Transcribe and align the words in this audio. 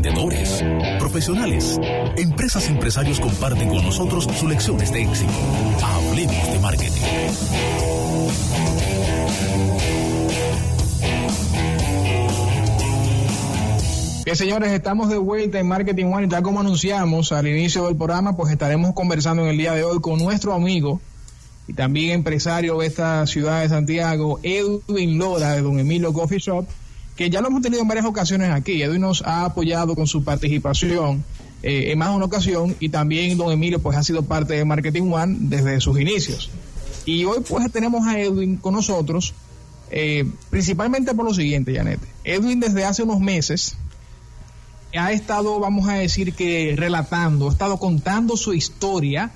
emprendedores, 0.00 0.64
profesionales, 0.98 1.78
empresas 2.16 2.66
y 2.68 2.72
empresarios 2.72 3.20
comparten 3.20 3.68
con 3.68 3.84
nosotros 3.84 4.24
sus 4.24 4.48
lecciones 4.48 4.90
de 4.90 5.02
éxito. 5.02 5.32
Hablemos 5.82 6.52
de 6.52 6.58
marketing. 6.58 7.02
Bien, 14.24 14.36
señores, 14.36 14.72
estamos 14.72 15.10
de 15.10 15.18
vuelta 15.18 15.58
en 15.58 15.68
Marketing 15.68 16.06
One 16.06 16.26
y 16.26 16.28
tal 16.30 16.42
como 16.42 16.60
anunciamos 16.60 17.32
al 17.32 17.46
inicio 17.46 17.84
del 17.86 17.96
programa, 17.96 18.34
pues 18.34 18.50
estaremos 18.50 18.94
conversando 18.94 19.42
en 19.42 19.50
el 19.50 19.58
día 19.58 19.74
de 19.74 19.84
hoy 19.84 20.00
con 20.00 20.18
nuestro 20.18 20.54
amigo 20.54 20.98
y 21.68 21.74
también 21.74 22.12
empresario 22.12 22.78
de 22.78 22.86
esta 22.86 23.26
ciudad 23.26 23.60
de 23.60 23.68
Santiago, 23.68 24.40
Edwin 24.42 25.18
Lora 25.18 25.52
de 25.52 25.60
Don 25.60 25.78
Emilio 25.78 26.14
Coffee 26.14 26.38
Shop, 26.38 26.66
que 27.20 27.28
ya 27.28 27.42
lo 27.42 27.48
hemos 27.48 27.60
tenido 27.60 27.82
en 27.82 27.88
varias 27.88 28.06
ocasiones 28.06 28.50
aquí. 28.50 28.80
Edwin 28.80 29.02
nos 29.02 29.20
ha 29.20 29.44
apoyado 29.44 29.94
con 29.94 30.06
su 30.06 30.24
participación 30.24 31.22
eh, 31.62 31.92
en 31.92 31.98
más 31.98 32.08
de 32.08 32.16
una 32.16 32.24
ocasión 32.24 32.74
y 32.80 32.88
también 32.88 33.36
Don 33.36 33.52
Emilio 33.52 33.78
pues 33.78 33.94
ha 33.98 34.02
sido 34.02 34.22
parte 34.22 34.54
de 34.54 34.64
Marketing 34.64 35.12
One 35.12 35.36
desde 35.38 35.82
sus 35.82 36.00
inicios. 36.00 36.48
Y 37.04 37.26
hoy 37.26 37.40
pues 37.46 37.70
tenemos 37.72 38.06
a 38.06 38.18
Edwin 38.18 38.56
con 38.56 38.72
nosotros, 38.72 39.34
eh, 39.90 40.24
principalmente 40.48 41.14
por 41.14 41.26
lo 41.26 41.34
siguiente, 41.34 41.74
Janet. 41.74 42.00
Edwin 42.24 42.58
desde 42.58 42.86
hace 42.86 43.02
unos 43.02 43.20
meses 43.20 43.76
ha 44.96 45.12
estado, 45.12 45.60
vamos 45.60 45.90
a 45.90 45.96
decir 45.96 46.32
que 46.32 46.72
relatando, 46.74 47.50
ha 47.50 47.52
estado 47.52 47.76
contando 47.76 48.38
su 48.38 48.54
historia 48.54 49.30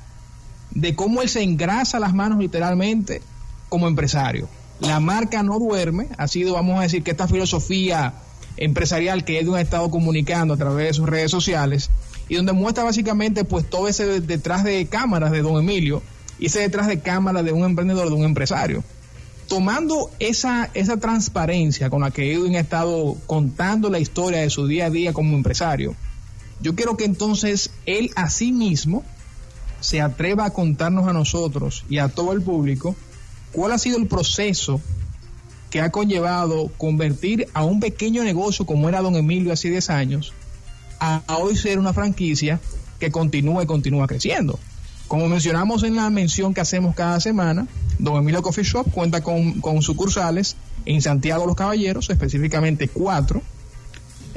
de 0.70 0.94
cómo 0.94 1.20
él 1.20 1.28
se 1.28 1.42
engrasa 1.42 2.00
las 2.00 2.14
manos 2.14 2.38
literalmente 2.38 3.20
como 3.68 3.88
empresario. 3.88 4.48
La 4.80 5.00
marca 5.00 5.42
no 5.42 5.58
duerme, 5.58 6.08
ha 6.18 6.28
sido, 6.28 6.54
vamos 6.54 6.78
a 6.78 6.82
decir, 6.82 7.02
que 7.02 7.12
esta 7.12 7.28
filosofía 7.28 8.14
empresarial 8.56 9.24
que 9.24 9.38
Edwin 9.38 9.56
ha 9.56 9.60
estado 9.60 9.90
comunicando 9.90 10.54
a 10.54 10.56
través 10.56 10.88
de 10.88 10.94
sus 10.94 11.08
redes 11.08 11.30
sociales 11.30 11.90
y 12.28 12.36
donde 12.36 12.52
muestra 12.52 12.84
básicamente 12.84 13.44
pues 13.44 13.68
todo 13.68 13.88
ese 13.88 14.20
detrás 14.20 14.64
de 14.64 14.86
cámaras 14.86 15.32
de 15.32 15.42
don 15.42 15.58
Emilio 15.58 16.02
y 16.38 16.46
ese 16.46 16.60
detrás 16.60 16.86
de 16.86 17.00
cámaras 17.00 17.44
de 17.44 17.52
un 17.52 17.64
emprendedor, 17.64 18.08
de 18.08 18.14
un 18.14 18.24
empresario. 18.24 18.82
Tomando 19.48 20.10
esa, 20.20 20.70
esa 20.74 20.96
transparencia 20.96 21.90
con 21.90 22.00
la 22.00 22.10
que 22.10 22.32
Edwin 22.32 22.56
ha 22.56 22.60
estado 22.60 23.16
contando 23.26 23.90
la 23.90 23.98
historia 23.98 24.40
de 24.40 24.50
su 24.50 24.66
día 24.66 24.86
a 24.86 24.90
día 24.90 25.12
como 25.12 25.36
empresario, 25.36 25.94
yo 26.60 26.74
quiero 26.74 26.96
que 26.96 27.04
entonces 27.04 27.70
él 27.84 28.10
a 28.16 28.30
sí 28.30 28.52
mismo 28.52 29.04
se 29.80 30.00
atreva 30.00 30.46
a 30.46 30.50
contarnos 30.50 31.06
a 31.06 31.12
nosotros 31.12 31.84
y 31.90 31.98
a 31.98 32.08
todo 32.08 32.32
el 32.32 32.40
público 32.40 32.96
cuál 33.54 33.72
ha 33.72 33.78
sido 33.78 33.96
el 33.98 34.08
proceso 34.08 34.80
que 35.70 35.80
ha 35.80 35.90
conllevado 35.90 36.70
convertir 36.76 37.48
a 37.54 37.64
un 37.64 37.80
pequeño 37.80 38.22
negocio 38.24 38.66
como 38.66 38.88
era 38.88 39.00
Don 39.00 39.14
Emilio 39.14 39.52
hace 39.52 39.70
10 39.70 39.90
años 39.90 40.32
a, 41.00 41.22
hoy 41.38 41.56
ser 41.56 41.78
una 41.78 41.92
franquicia 41.92 42.60
que 42.98 43.10
continúa 43.10 43.62
y 43.62 43.66
continúa 43.66 44.06
creciendo. 44.06 44.58
Como 45.08 45.28
mencionamos 45.28 45.82
en 45.82 45.96
la 45.96 46.10
mención 46.10 46.54
que 46.54 46.60
hacemos 46.60 46.94
cada 46.94 47.20
semana, 47.20 47.66
Don 47.98 48.16
Emilio 48.16 48.42
Coffee 48.42 48.64
Shop 48.64 48.90
cuenta 48.90 49.22
con, 49.22 49.82
sucursales 49.82 50.56
en 50.86 51.02
Santiago 51.02 51.46
Los 51.46 51.56
Caballeros, 51.56 52.10
específicamente 52.10 52.88
cuatro, 52.88 53.42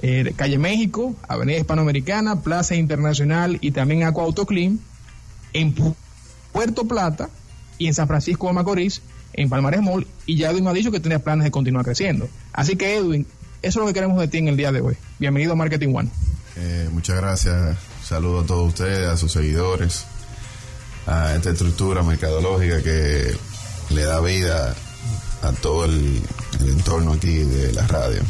eh, 0.02 0.34
Calle 0.36 0.58
México, 0.58 1.16
Avenida 1.28 1.58
Hispanoamericana, 1.58 2.42
Plaza 2.42 2.76
Internacional 2.76 3.58
y 3.62 3.72
también 3.72 4.04
Aqua 4.04 4.26
Autoclean, 4.26 4.80
en 5.54 5.74
Puerto 6.52 6.88
Plata 6.88 7.30
y 7.78 7.88
en 7.88 7.94
San 7.94 8.08
Francisco 8.08 8.48
de 8.48 8.54
Macorís, 8.54 9.02
en 9.34 9.50
Palmares 9.50 9.82
Mall, 9.82 10.08
y 10.26 10.38
ya 10.38 10.52
Edwin 10.52 10.68
ha 10.68 10.74
dicho 10.74 10.92
que 10.92 11.00
tiene 11.00 11.20
planes 11.20 11.46
de 11.46 11.52
continuar 11.52 11.86
creciendo. 11.86 12.28
Así 12.54 12.76
que 12.76 12.98
Edwin, 12.98 13.26
eso 13.62 13.80
es 13.80 13.82
lo 13.82 13.88
que 13.88 13.94
queremos 13.94 14.20
de 14.20 14.28
ti 14.28 14.38
en 14.38 14.48
el 14.48 14.58
día 14.58 14.72
de 14.72 14.82
hoy. 14.82 14.96
Bienvenido 15.20 15.54
a 15.54 15.56
Marketing 15.56 15.94
One. 15.94 16.10
Eh, 16.56 16.90
muchas 16.92 17.18
gracias. 17.18 17.78
Saludo 18.04 18.42
a 18.42 18.46
todos 18.46 18.70
ustedes, 18.70 19.08
a 19.08 19.18
sus 19.18 19.32
seguidores, 19.32 20.06
a 21.06 21.36
esta 21.36 21.52
estructura 21.52 22.04
mercadológica 22.04 22.82
que 22.82 23.36
le 23.90 24.04
da 24.04 24.20
vida 24.22 24.76
a 25.42 25.52
todo 25.54 25.86
el, 25.86 26.22
entorno 26.62 27.14
aquí 27.14 27.38
de 27.40 27.74
la 27.74 27.86
radio. 27.88 28.22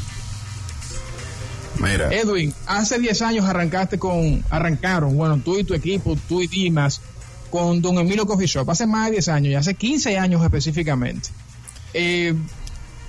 Mira. 1.79 2.11
Edwin, 2.11 2.53
hace 2.65 2.99
10 2.99 3.21
años 3.21 3.45
arrancaste 3.45 3.99
con, 3.99 4.43
arrancaron, 4.49 5.15
bueno, 5.15 5.39
tú 5.43 5.57
y 5.57 5.63
tu 5.63 5.73
equipo, 5.73 6.17
tú 6.27 6.41
y 6.41 6.47
Dimas, 6.47 7.01
con 7.49 7.81
Don 7.81 7.97
Emilio 7.97 8.25
Coffee 8.25 8.47
Shop, 8.47 8.69
hace 8.69 8.85
más 8.85 9.05
de 9.05 9.13
10 9.13 9.27
años, 9.29 9.51
y 9.51 9.55
hace 9.55 9.73
15 9.75 10.17
años 10.17 10.43
específicamente. 10.43 11.29
Eh, 11.93 12.33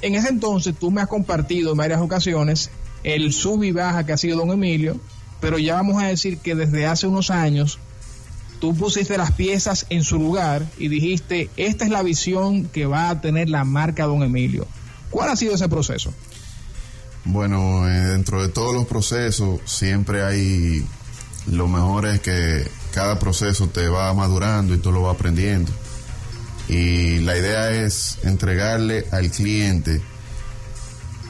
en 0.00 0.14
ese 0.14 0.28
entonces 0.28 0.74
tú 0.78 0.90
me 0.90 1.00
has 1.00 1.08
compartido 1.08 1.72
en 1.72 1.76
varias 1.76 2.00
ocasiones 2.00 2.70
el 3.02 3.32
sub 3.32 3.62
y 3.64 3.72
baja 3.72 4.06
que 4.06 4.12
ha 4.12 4.16
sido 4.16 4.38
Don 4.38 4.50
Emilio, 4.50 4.98
pero 5.40 5.58
ya 5.58 5.74
vamos 5.74 6.02
a 6.02 6.06
decir 6.06 6.38
que 6.38 6.54
desde 6.54 6.86
hace 6.86 7.06
unos 7.06 7.30
años 7.30 7.78
tú 8.60 8.74
pusiste 8.74 9.16
las 9.18 9.32
piezas 9.32 9.86
en 9.88 10.04
su 10.04 10.18
lugar 10.18 10.66
y 10.78 10.88
dijiste, 10.88 11.50
esta 11.56 11.84
es 11.84 11.90
la 11.90 12.02
visión 12.02 12.64
que 12.66 12.86
va 12.86 13.10
a 13.10 13.20
tener 13.20 13.48
la 13.48 13.64
marca 13.64 14.06
Don 14.06 14.22
Emilio. 14.22 14.66
¿Cuál 15.10 15.30
ha 15.30 15.36
sido 15.36 15.54
ese 15.54 15.68
proceso? 15.68 16.12
Bueno, 17.24 17.88
eh, 17.88 18.08
dentro 18.08 18.42
de 18.42 18.48
todos 18.48 18.74
los 18.74 18.86
procesos 18.86 19.60
siempre 19.64 20.22
hay, 20.22 20.84
lo 21.46 21.68
mejor 21.68 22.06
es 22.06 22.20
que 22.20 22.66
cada 22.98 23.20
proceso 23.20 23.68
te 23.68 23.86
va 23.86 24.12
madurando 24.12 24.74
y 24.74 24.78
tú 24.78 24.90
lo 24.90 25.02
vas 25.02 25.14
aprendiendo. 25.14 25.70
Y 26.68 27.20
la 27.20 27.36
idea 27.38 27.70
es 27.70 28.18
entregarle 28.24 29.06
al 29.12 29.30
cliente 29.30 30.02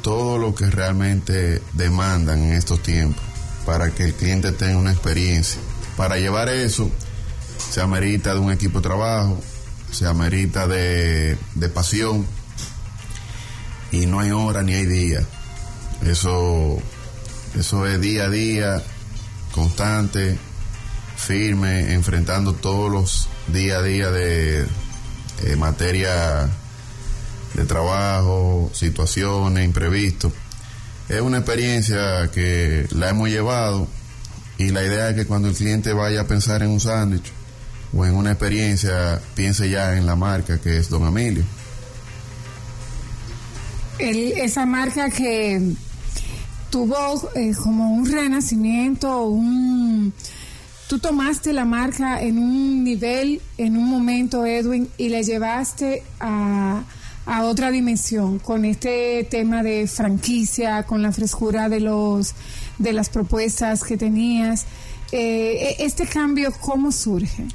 todo 0.01 0.39
lo 0.39 0.55
que 0.55 0.71
realmente 0.71 1.61
demandan 1.75 2.43
en 2.43 2.53
estos 2.55 2.83
tiempos 2.83 3.23
para 3.67 3.91
que 3.91 4.05
el 4.05 4.15
cliente 4.15 4.53
tenga 4.53 4.79
una 4.79 4.93
experiencia. 4.93 5.61
Para 5.95 6.17
llevar 6.17 6.49
eso 6.49 6.91
se 7.71 7.83
amerita 7.83 8.33
de 8.33 8.41
un 8.41 8.51
equipo 8.51 8.79
de 8.79 8.89
trabajo, 8.89 9.39
se 9.93 10.07
amerita 10.07 10.67
de, 10.67 11.37
de 11.55 11.69
pasión 11.69 12.27
y 13.93 14.07
no 14.07 14.21
hay 14.21 14.31
hora 14.31 14.63
ni 14.63 14.73
hay 14.73 14.87
día 14.87 15.27
eso, 16.07 16.79
eso 17.59 17.87
es 17.87 18.01
día 18.01 18.25
a 18.25 18.31
día, 18.31 18.83
constante, 19.53 20.39
firme, 21.19 21.93
enfrentando 21.93 22.55
todos 22.55 22.91
los 22.91 23.29
día 23.49 23.79
a 23.79 23.83
día 23.83 24.11
de 24.11 24.61
eh, 24.63 25.57
materia 25.57 26.49
de 27.55 27.65
trabajo, 27.65 28.71
situaciones, 28.73 29.65
imprevistos. 29.65 30.33
Es 31.09 31.21
una 31.21 31.39
experiencia 31.39 32.31
que 32.33 32.87
la 32.93 33.11
hemos 33.11 33.29
llevado 33.29 33.89
y 34.59 34.71
la 34.71 34.85
idea 34.85 35.11
es 35.11 35.17
que 35.17 35.27
cuando 35.27 35.49
el 35.49 35.55
cliente 35.55 35.93
vaya 35.93 36.23
a 36.23 36.27
pensar 36.27 36.63
en 36.63 36.71
un 36.71 36.81
sándwich 36.81 37.33
o 37.95 38.05
en 38.05 38.15
una 38.15 38.33
experiencia, 38.33 39.21
piense 39.35 39.69
ya 39.69 39.97
en 39.97 40.07
la 40.07 40.17
marca 40.17 40.59
que 40.59 40.79
es 40.79 40.89
Don 40.89 41.07
Emilio. 41.07 41.45
esa 43.99 44.67
marca 44.67 45.11
que 45.11 45.75
tuvo 46.71 47.31
eh, 47.35 47.53
como 47.63 47.91
un 47.91 48.11
renacimiento, 48.11 49.27
un... 49.27 50.13
Tú 50.89 50.99
tomaste 50.99 51.53
la 51.53 51.65
marca 51.65 52.21
en 52.23 52.39
un 52.39 52.83
nivel, 52.83 53.43
en 53.59 53.77
un 53.77 53.89
momento, 53.89 54.47
Edwin, 54.47 54.89
y 54.97 55.11
la 55.11 55.21
llevaste 55.21 56.03
a, 56.19 56.83
a 57.27 57.45
otra 57.45 57.71
dimensión 57.71 58.39
con 58.39 58.65
este 58.65 59.25
tema 59.31 59.63
de 59.63 59.87
franquicia, 59.87 60.85
con 60.85 61.03
la 61.03 61.13
frescura 61.13 61.69
de 61.69 61.81
los 61.81 62.35
de 62.79 62.93
las 62.93 63.11
propuestas 63.11 63.85
que 63.85 63.97
tenías. 63.97 64.65
Eh, 65.13 65.77
e, 65.79 65.85
este 65.85 66.07
cambio, 66.07 66.53
¿cómo 66.61 66.93
surge? 66.93 67.47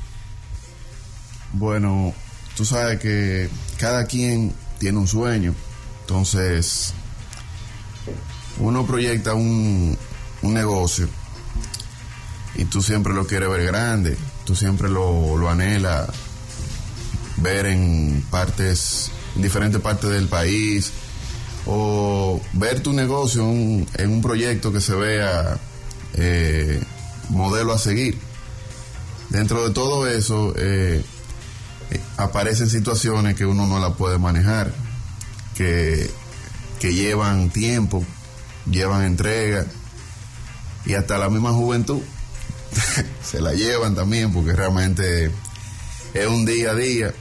Bueno, 1.53 2.13
tú 2.55 2.65
sabes 2.65 2.99
que 2.99 3.49
cada 3.77 4.05
quien 4.05 4.53
tiene 4.79 4.97
un 4.97 5.07
sueño, 5.07 5.53
entonces 6.01 6.93
uno 8.59 8.85
proyecta 8.85 9.33
un, 9.33 9.97
negocio 10.41 11.07
y 12.55 12.65
tú 12.65 12.81
siempre 12.81 13.13
lo 13.13 13.25
quieres 13.25 13.49
ver 13.49 13.65
grande, 13.65 14.17
tú 14.45 14.55
siempre 14.55 14.89
lo, 14.89 15.37
lo 15.37 15.49
anhelas 15.49 16.09
ver 17.37 17.65
en 17.65 18.23
partes, 18.29 19.11
en 19.35 19.41
diferentes 19.41 19.81
partes 19.81 20.09
del 20.09 20.27
país, 20.27 20.91
o 21.65 22.41
ver 22.53 22.81
tu 22.81 22.93
negocio 22.93 23.43
en 23.43 24.09
un 24.09 24.21
proyecto 24.21 24.71
que 24.71 24.81
se 24.81 24.95
vea 24.95 25.57
eh, 26.13 26.81
modelo 27.29 27.73
a 27.73 27.77
seguir. 27.77 28.17
Dentro 29.29 29.67
de 29.67 29.73
todo 29.73 30.07
eso 30.07 30.53
eh, 30.57 31.03
aparecen 32.17 32.69
situaciones 32.69 33.35
que 33.35 33.45
uno 33.45 33.65
no 33.65 33.79
la 33.79 33.93
puede 33.93 34.17
manejar, 34.19 34.73
que, 35.55 36.09
que 36.79 36.93
llevan 36.93 37.49
tiempo, 37.49 38.03
llevan 38.69 39.03
entrega 39.03 39.65
y 40.85 40.93
hasta 40.95 41.17
la 41.17 41.29
misma 41.29 41.51
juventud 41.51 42.01
se 43.23 43.41
la 43.41 43.53
llevan 43.53 43.95
también 43.95 44.31
porque 44.33 44.53
realmente 44.53 45.31
es 46.13 46.27
un 46.27 46.45
día 46.45 46.71
a 46.71 46.75
día 46.75 47.13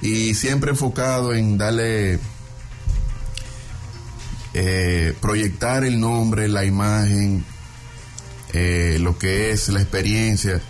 y 0.00 0.34
siempre 0.34 0.70
enfocado 0.70 1.34
en 1.34 1.56
darle 1.58 2.18
eh, 4.52 5.14
proyectar 5.20 5.84
el 5.84 5.98
nombre, 5.98 6.48
la 6.48 6.64
imagen 6.64 7.44
eh, 8.52 8.98
lo 9.00 9.18
que 9.18 9.50
es 9.50 9.68
la 9.68 9.80
experiencia 9.80 10.60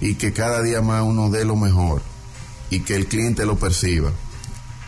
y 0.00 0.14
que 0.14 0.32
cada 0.32 0.62
día 0.62 0.80
más 0.80 1.02
uno 1.02 1.28
dé 1.28 1.44
lo 1.44 1.54
mejor 1.54 2.00
y 2.70 2.80
que 2.80 2.96
el 2.96 3.06
cliente 3.06 3.44
lo 3.44 3.58
perciba. 3.58 4.10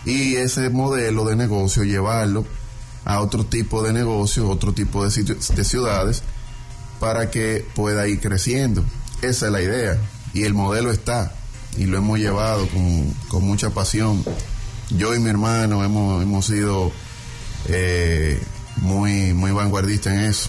Y 0.07 0.37
ese 0.37 0.71
modelo 0.71 1.25
de 1.27 1.37
negocio 1.37 1.85
llevarlo 1.85 2.47
a 3.05 3.21
otro 3.21 3.45
tipo 3.45 3.83
de 3.83 3.93
negocio, 3.93 4.49
otro 4.49 4.73
tipo 4.73 5.07
de, 5.07 5.25
de 5.25 5.65
ciudades, 5.65 6.23
para 7.03 7.33
que 7.33 7.67
pueda 7.75 8.07
ir 8.07 8.21
creciendo. 8.21 8.85
Esa 9.23 9.47
es 9.47 9.53
la 9.53 9.61
idea. 9.61 9.99
Y 10.35 10.45
el 10.45 10.55
modelo 10.55 10.93
está. 10.93 11.33
Y 11.77 11.87
lo 11.87 11.99
hemos 11.99 12.21
llevado 12.21 12.69
con, 12.69 13.13
con 13.27 13.43
mucha 13.43 13.71
pasión. 13.71 14.25
Yo 14.91 15.13
y 15.13 15.19
mi 15.19 15.29
hermano 15.29 15.83
hemos, 15.83 16.23
hemos 16.23 16.47
sido 16.47 16.93
eh, 17.69 18.41
muy, 18.77 19.35
muy 19.35 19.51
vanguardistas 19.51 20.13
en 20.13 20.21
eso. 20.21 20.49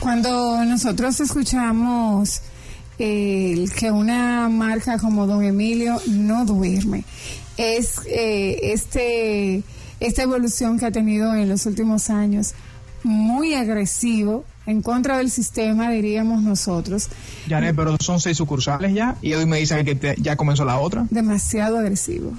Cuando 0.00 0.62
nosotros 0.66 1.18
escuchamos 1.18 2.42
eh, 2.98 3.64
que 3.74 3.90
una 3.90 4.50
marca 4.50 4.98
como 4.98 5.26
Don 5.26 5.42
Emilio 5.44 5.98
no 6.08 6.44
duerme, 6.44 7.04
es 7.56 8.02
eh, 8.04 8.58
este 8.74 9.62
esta 9.98 10.22
evolución 10.22 10.78
que 10.78 10.84
ha 10.84 10.92
tenido 10.92 11.34
en 11.34 11.48
los 11.48 11.64
últimos 11.64 12.10
años 12.10 12.54
muy 13.02 13.54
agresivo 13.54 14.44
en 14.68 14.82
contra 14.82 15.16
del 15.18 15.30
sistema, 15.30 15.90
diríamos 15.90 16.42
nosotros. 16.42 17.08
Janet, 17.48 17.74
pero 17.74 17.96
son 18.00 18.20
seis 18.20 18.36
sucursales 18.36 18.92
ya 18.94 19.16
y 19.22 19.32
hoy 19.34 19.46
me 19.46 19.58
dicen 19.58 19.84
que 19.84 19.94
te- 19.94 20.14
ya 20.20 20.36
comenzó 20.36 20.64
la 20.64 20.78
otra. 20.78 21.06
Demasiado 21.10 21.78
agresivo. 21.78 22.32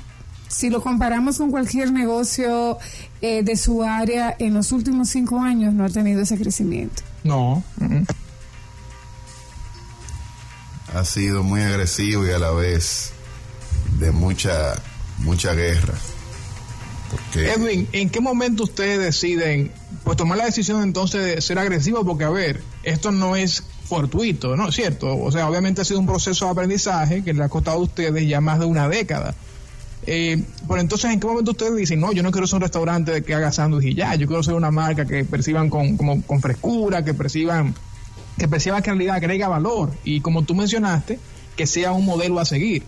Si 0.47 0.69
lo 0.69 0.81
comparamos 0.81 1.37
con 1.37 1.51
cualquier 1.51 1.91
negocio 1.91 2.77
eh, 3.21 3.43
de 3.43 3.55
su 3.55 3.83
área, 3.83 4.35
en 4.39 4.53
los 4.53 4.71
últimos 4.71 5.09
cinco 5.09 5.39
años 5.41 5.73
no 5.73 5.85
ha 5.85 5.89
tenido 5.89 6.21
ese 6.21 6.37
crecimiento. 6.37 7.03
No. 7.23 7.63
mm. 7.77 8.03
Ha 10.95 11.05
sido 11.05 11.43
muy 11.43 11.61
agresivo 11.61 12.25
y 12.25 12.31
a 12.31 12.39
la 12.39 12.51
vez 12.51 13.11
de 13.99 14.11
mucha, 14.11 14.73
mucha 15.19 15.53
guerra. 15.53 15.93
Porque 17.11 17.51
Edwin, 17.51 17.87
¿en 17.91 18.09
qué 18.09 18.19
momento 18.19 18.63
ustedes 18.63 18.99
deciden 18.99 19.71
pues 20.09 20.17
tomar 20.17 20.39
la 20.39 20.45
decisión 20.45 20.81
entonces 20.81 21.23
de 21.23 21.39
ser 21.39 21.59
agresivos? 21.59 22.03
Porque 22.03 22.23
a 22.23 22.31
ver, 22.31 22.63
esto 22.81 23.11
no 23.11 23.35
es 23.35 23.61
fortuito, 23.83 24.57
¿no? 24.57 24.71
¿Cierto? 24.71 25.15
O 25.15 25.31
sea, 25.31 25.47
obviamente 25.47 25.81
ha 25.81 25.85
sido 25.85 25.99
un 25.99 26.07
proceso 26.07 26.45
de 26.45 26.51
aprendizaje 26.51 27.23
que 27.23 27.31
le 27.31 27.43
ha 27.43 27.47
costado 27.47 27.77
a 27.77 27.81
ustedes 27.81 28.27
ya 28.27 28.41
más 28.41 28.57
de 28.57 28.65
una 28.65 28.89
década. 28.89 29.35
Eh, 30.07 30.43
pero 30.67 30.81
entonces, 30.81 31.11
¿en 31.11 31.19
qué 31.19 31.27
momento 31.27 31.51
ustedes 31.51 31.75
dicen, 31.75 31.99
no, 31.99 32.11
yo 32.11 32.23
no 32.23 32.31
quiero 32.31 32.47
ser 32.47 32.55
un 32.55 32.63
restaurante 32.63 33.21
que 33.21 33.35
haga 33.35 33.51
sándwich 33.51 33.85
y 33.85 33.93
ya, 33.93 34.15
yo 34.15 34.25
quiero 34.25 34.41
ser 34.41 34.55
una 34.55 34.71
marca 34.71 35.05
que 35.05 35.25
perciban 35.25 35.69
con, 35.69 35.95
como, 35.95 36.23
con 36.23 36.41
frescura, 36.41 37.05
que 37.05 37.13
perciban, 37.13 37.75
que 38.35 38.47
perciban 38.47 38.81
calidad, 38.81 39.17
agrega 39.17 39.47
valor 39.47 39.91
y 40.03 40.21
como 40.21 40.41
tú 40.41 40.55
mencionaste, 40.55 41.19
que 41.55 41.67
sea 41.67 41.91
un 41.91 42.05
modelo 42.05 42.39
a 42.39 42.45
seguir. 42.45 42.81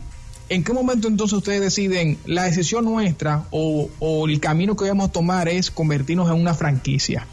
¿En 0.52 0.66
qué 0.66 0.74
momento 0.74 1.08
entonces 1.08 1.38
ustedes 1.38 1.62
deciden 1.62 2.18
la 2.26 2.44
decisión 2.44 2.84
nuestra 2.84 3.46
o, 3.52 3.88
el 4.28 4.40
camino 4.42 4.76
que 4.76 4.90
vamos 4.90 5.08
a 5.08 5.12
tomar 5.14 5.48
es 5.48 5.72
convertirnos 5.72 6.28
en 6.30 6.36
una 6.42 6.54
franquicia? 6.54 7.26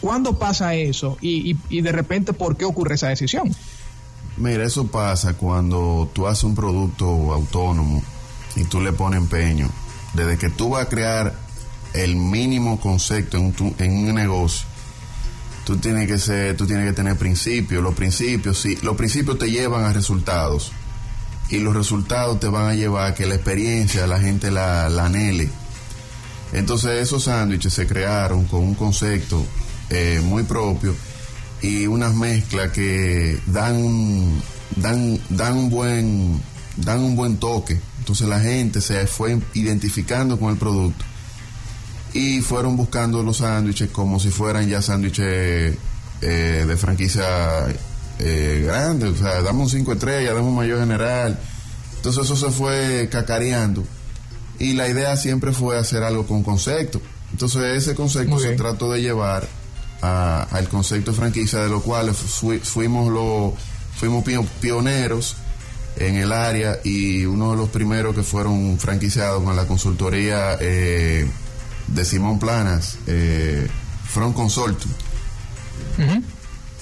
¿Cuándo 0.00 0.40
pasa 0.40 0.74
eso? 0.74 1.16
Y, 1.20 1.52
y, 1.52 1.56
y 1.70 1.80
de 1.82 1.92
repente, 1.92 2.32
¿por 2.32 2.56
qué 2.56 2.64
ocurre 2.64 2.96
esa 2.96 3.08
decisión? 3.08 3.54
Mira, 4.36 4.64
eso 4.64 4.88
pasa 4.88 5.34
cuando 5.34 6.10
tú 6.12 6.26
haces 6.26 6.42
un 6.42 6.56
producto 6.56 7.32
autónomo 7.32 8.02
y 8.56 8.64
tú 8.64 8.80
le 8.80 8.92
pones 8.92 9.20
empeño. 9.20 9.70
Desde 10.12 10.36
que 10.36 10.50
tú 10.50 10.70
vas 10.70 10.86
a 10.86 10.88
crear 10.88 11.32
el 11.92 12.16
mínimo 12.16 12.80
concepto 12.80 13.36
en, 13.38 13.52
tu- 13.52 13.72
en 13.78 14.08
un 14.08 14.14
negocio, 14.16 14.66
tú 15.64 15.76
tienes 15.76 16.08
que 16.08 16.18
ser, 16.18 16.56
tú 16.56 16.66
tienes 16.66 16.86
que 16.88 16.92
tener 16.92 17.16
principios. 17.16 17.84
Los 17.84 17.94
principios, 17.94 18.58
sí, 18.58 18.76
los 18.82 18.96
principios 18.96 19.38
te 19.38 19.48
llevan 19.48 19.84
a 19.84 19.92
resultados 19.92 20.72
y 21.54 21.60
los 21.60 21.74
resultados 21.74 22.40
te 22.40 22.48
van 22.48 22.68
a 22.68 22.74
llevar 22.74 23.12
a 23.12 23.14
que 23.14 23.26
la 23.26 23.36
experiencia 23.36 24.06
la 24.06 24.20
gente 24.20 24.50
la, 24.50 24.88
la 24.88 25.06
anhele. 25.06 25.48
Entonces 26.52 27.02
esos 27.02 27.24
sándwiches 27.24 27.72
se 27.72 27.86
crearon 27.86 28.44
con 28.44 28.60
un 28.60 28.74
concepto 28.74 29.44
eh, 29.90 30.20
muy 30.22 30.42
propio 30.44 30.94
y 31.62 31.86
unas 31.86 32.14
mezclas 32.14 32.70
que 32.72 33.38
dan 33.46 34.40
dan 34.76 35.18
dan 35.30 35.56
un 35.56 35.70
buen 35.70 36.40
dan 36.76 37.00
un 37.00 37.16
buen 37.16 37.36
toque. 37.38 37.80
Entonces 37.98 38.28
la 38.28 38.40
gente 38.40 38.80
se 38.80 39.06
fue 39.06 39.38
identificando 39.54 40.38
con 40.38 40.50
el 40.50 40.56
producto 40.56 41.04
y 42.12 42.40
fueron 42.40 42.76
buscando 42.76 43.22
los 43.22 43.38
sándwiches 43.38 43.90
como 43.90 44.20
si 44.20 44.30
fueran 44.30 44.68
ya 44.68 44.82
sándwiches 44.82 45.76
eh, 46.20 46.64
de 46.66 46.76
franquicia 46.76 47.24
eh, 48.18 48.62
grande, 48.64 49.06
o 49.08 49.16
sea, 49.16 49.42
damos 49.42 49.64
un 49.72 49.78
5 49.80 49.92
estrellas, 49.94 50.34
damos 50.34 50.48
un 50.50 50.56
mayor 50.56 50.78
general. 50.80 51.38
Entonces 51.96 52.24
eso 52.24 52.36
se 52.36 52.50
fue 52.50 53.08
cacareando 53.10 53.82
y 54.58 54.74
la 54.74 54.88
idea 54.88 55.16
siempre 55.16 55.52
fue 55.52 55.78
hacer 55.78 56.02
algo 56.02 56.26
con 56.26 56.42
concepto. 56.42 57.00
Entonces 57.32 57.62
ese 57.82 57.94
concepto 57.94 58.36
se 58.38 58.56
trató 58.56 58.92
de 58.92 59.00
llevar 59.02 59.48
al 60.00 60.68
concepto 60.68 61.12
de 61.12 61.16
franquicia, 61.16 61.60
de 61.60 61.68
lo 61.70 61.80
cual 61.80 62.14
fui- 62.14 62.58
fuimos, 62.58 63.10
lo, 63.10 63.54
fuimos 63.96 64.22
pio- 64.24 64.46
pioneros 64.60 65.36
en 65.96 66.16
el 66.16 66.30
área 66.32 66.78
y 66.84 67.24
uno 67.24 67.52
de 67.52 67.56
los 67.56 67.70
primeros 67.70 68.14
que 68.14 68.22
fueron 68.22 68.78
franquiciados 68.78 69.42
con 69.42 69.56
la 69.56 69.66
consultoría 69.66 70.58
eh, 70.60 71.26
de 71.86 72.04
Simón 72.04 72.38
Planas, 72.38 72.98
eh, 73.06 73.66
Front 74.06 74.36
Consulting. 74.36 74.92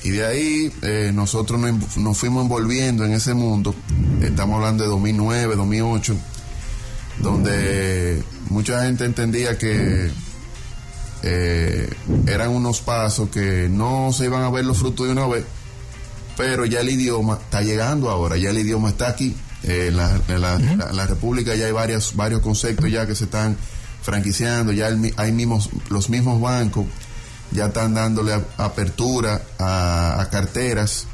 Y 0.05 0.11
de 0.11 0.27
ahí 0.27 0.73
eh, 0.83 1.11
nosotros 1.15 1.61
nos, 1.97 2.19
fuimos 2.19 2.43
envolviendo 2.43 3.05
en 3.05 3.13
ese 3.13 3.35
mundo, 3.35 3.75
estamos 4.21 4.57
hablando 4.57 4.83
de 4.83 4.91
2009, 4.91 5.55
2008, 5.57 6.17
donde 7.21 8.23
mucha 8.51 8.85
gente 8.85 9.05
entendía 9.05 9.57
que 9.59 10.11
eh, 11.23 11.89
eran 12.27 12.51
unos 12.51 12.81
pasos 12.81 13.29
que 13.29 13.69
no 13.71 14.13
se 14.13 14.25
iban 14.25 14.43
a 14.43 14.51
ver 14.51 14.65
los 14.65 14.79
frutos 14.79 15.07
de 15.07 15.13
una 15.13 15.27
vez, 15.27 15.45
pero 16.37 16.65
ya 16.65 16.81
el 16.81 16.89
idioma 16.91 17.39
está 17.41 17.63
llegando 17.63 18.11
ahora, 18.11 18.37
ya 18.37 18.51
el 18.51 18.59
idioma 18.59 18.89
está 18.91 19.09
aquí. 19.09 19.37
Eh, 19.63 19.87
en, 19.91 19.97
la, 19.97 20.21
en 20.27 20.41
la- 20.41 20.59
la- 20.59 20.73
en 20.91 20.97
la 20.97 21.07
República 21.07 21.55
ya 21.55 21.67
hay 21.67 21.73
varias, 21.73 22.17
varios 22.17 22.41
conceptos 22.41 22.91
ya 22.91 23.07
que 23.07 23.15
se 23.15 23.25
están 23.25 23.57
franquiciando, 24.03 24.73
ya 24.73 24.89
el 24.89 25.13
hay 25.17 25.31
mismos, 25.31 25.71
los 25.89 26.11
mismos 26.11 26.41
bancos 26.41 26.87
ya 27.53 27.67
están 27.67 27.95
dándole 27.95 28.33
apertura 28.57 29.43
a, 29.59 30.21
a 30.21 30.31
carteras 30.31 31.07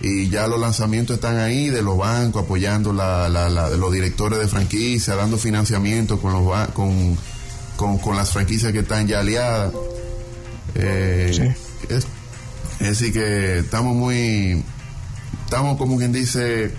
y 0.00 0.28
ya 0.28 0.46
los 0.48 0.60
lanzamientos 0.60 1.14
están 1.16 1.38
ahí 1.38 1.70
de 1.70 1.82
los 1.82 1.96
bancos 1.96 2.44
apoyando 2.44 2.92
la, 2.92 3.28
la- 3.28 3.48
la- 3.48 3.70
los 3.70 3.92
directores 3.92 4.38
de 4.38 4.48
franquicia, 4.48 5.14
dando 5.14 5.38
financiamiento 5.38 6.18
con 6.20 6.32
los 6.32 6.44
ba- 6.46 6.68
con, 6.68 7.16
con, 7.76 7.98
con 7.98 8.16
las 8.16 8.30
franquicias 8.30 8.72
que 8.72 8.80
están 8.80 9.06
ya 9.06 9.20
aliadas. 9.20 9.72
Eh, 10.74 11.54
es, 11.88 12.06
es 12.80 12.88
decir 12.88 13.12
que 13.12 13.58
estamos 13.60 13.94
muy, 13.94 14.62
estamos 15.44 15.76
como 15.78 15.96
quien 15.96 16.12
dice, 16.12 16.74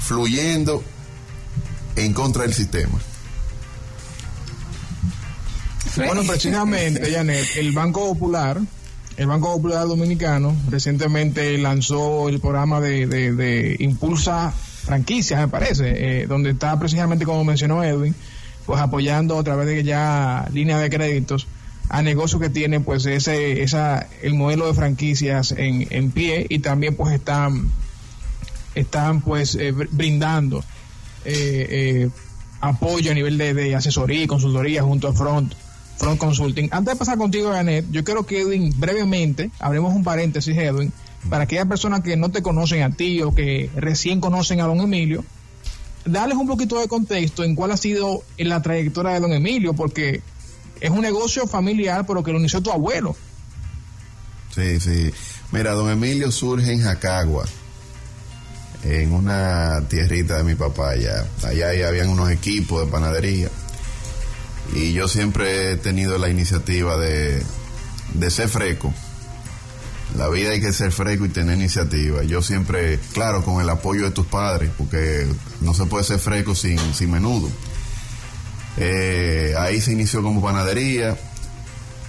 fluyendo 0.00 0.82
en 1.96 2.12
contra 2.12 2.42
del 2.42 2.52
sistema. 2.54 2.98
Bueno, 5.96 6.22
precisamente, 6.26 7.10
Janet, 7.12 7.44
el 7.56 7.72
Banco 7.72 8.00
Popular, 8.12 8.58
el 9.16 9.26
Banco 9.26 9.52
Popular 9.54 9.86
Dominicano, 9.86 10.54
recientemente 10.70 11.56
lanzó 11.58 12.28
el 12.28 12.40
programa 12.40 12.80
de, 12.80 13.06
de, 13.06 13.32
de 13.32 13.76
Impulsa 13.80 14.52
Franquicias, 14.52 15.40
me 15.40 15.48
parece, 15.48 16.22
eh, 16.22 16.26
donde 16.26 16.50
está 16.50 16.78
precisamente, 16.78 17.24
como 17.24 17.44
mencionó 17.44 17.82
Edwin, 17.82 18.14
pues 18.66 18.80
apoyando 18.80 19.38
a 19.38 19.44
través 19.44 19.66
de 19.66 19.82
ya 19.82 20.48
líneas 20.52 20.80
de 20.80 20.90
créditos 20.90 21.46
a 21.88 22.02
negocios 22.02 22.40
que 22.40 22.50
tienen 22.50 22.84
pues 22.84 23.04
ese 23.06 23.62
esa 23.62 24.06
el 24.22 24.34
modelo 24.34 24.68
de 24.68 24.74
franquicias 24.74 25.50
en, 25.50 25.88
en 25.90 26.12
pie 26.12 26.46
y 26.48 26.60
también 26.60 26.94
pues 26.94 27.12
están 27.12 27.68
están 28.76 29.22
pues 29.22 29.56
eh, 29.56 29.74
br- 29.74 29.88
brindando 29.90 30.60
eh, 31.24 31.66
eh, 32.04 32.10
apoyo 32.60 33.10
a 33.10 33.14
nivel 33.14 33.36
de, 33.38 33.54
de 33.54 33.74
asesoría 33.74 34.22
y 34.22 34.26
consultoría 34.28 34.82
junto 34.84 35.08
a 35.08 35.12
Front 35.14 35.52
Front 36.00 36.18
Consulting. 36.18 36.70
Antes 36.72 36.94
de 36.94 36.98
pasar 36.98 37.18
contigo, 37.18 37.52
Janet, 37.52 37.84
yo 37.90 38.02
quiero 38.04 38.24
que 38.24 38.40
Edwin 38.40 38.72
brevemente, 38.74 39.50
abrimos 39.58 39.94
un 39.94 40.02
paréntesis, 40.02 40.56
Edwin, 40.56 40.90
para 41.28 41.44
aquellas 41.44 41.66
personas 41.66 42.00
que 42.00 42.16
no 42.16 42.30
te 42.30 42.40
conocen 42.40 42.82
a 42.82 42.90
ti 42.90 43.20
o 43.20 43.34
que 43.34 43.70
recién 43.76 44.18
conocen 44.18 44.62
a 44.62 44.64
don 44.64 44.80
Emilio, 44.80 45.22
darles 46.06 46.38
un 46.38 46.46
poquito 46.46 46.80
de 46.80 46.88
contexto 46.88 47.44
en 47.44 47.54
cuál 47.54 47.72
ha 47.72 47.76
sido 47.76 48.22
la 48.38 48.62
trayectoria 48.62 49.12
de 49.12 49.20
don 49.20 49.32
Emilio, 49.34 49.74
porque 49.74 50.22
es 50.80 50.90
un 50.90 51.02
negocio 51.02 51.46
familiar, 51.46 52.06
pero 52.06 52.24
que 52.24 52.32
lo 52.32 52.38
inició 52.38 52.62
tu 52.62 52.72
abuelo. 52.72 53.14
Sí, 54.54 54.80
sí. 54.80 55.12
Mira, 55.52 55.72
don 55.72 55.90
Emilio 55.90 56.32
surge 56.32 56.72
en 56.72 56.80
Jacagua, 56.80 57.44
en 58.84 59.12
una 59.12 59.82
tierrita 59.86 60.38
de 60.38 60.44
mi 60.44 60.54
papá 60.54 60.92
allá. 60.92 61.26
Allá 61.44 61.88
habían 61.88 62.08
unos 62.08 62.30
equipos 62.30 62.86
de 62.86 62.90
panadería. 62.90 63.50
Y 64.74 64.92
yo 64.92 65.08
siempre 65.08 65.72
he 65.72 65.76
tenido 65.76 66.16
la 66.18 66.28
iniciativa 66.28 66.96
de, 66.96 67.42
de 68.14 68.30
ser 68.30 68.48
freco. 68.48 68.92
La 70.16 70.28
vida 70.28 70.50
hay 70.50 70.60
que 70.60 70.72
ser 70.72 70.90
fresco 70.92 71.24
y 71.24 71.28
tener 71.28 71.56
iniciativa. 71.56 72.24
Yo 72.24 72.42
siempre, 72.42 72.98
claro, 73.12 73.44
con 73.44 73.60
el 73.60 73.68
apoyo 73.68 74.04
de 74.04 74.10
tus 74.10 74.26
padres, 74.26 74.70
porque 74.76 75.26
no 75.60 75.72
se 75.72 75.86
puede 75.86 76.04
ser 76.04 76.18
fresco 76.18 76.54
sin, 76.54 76.78
sin 76.94 77.10
menudo. 77.10 77.48
Eh, 78.76 79.54
ahí 79.58 79.80
se 79.80 79.92
inició 79.92 80.22
como 80.22 80.42
panadería, 80.42 81.16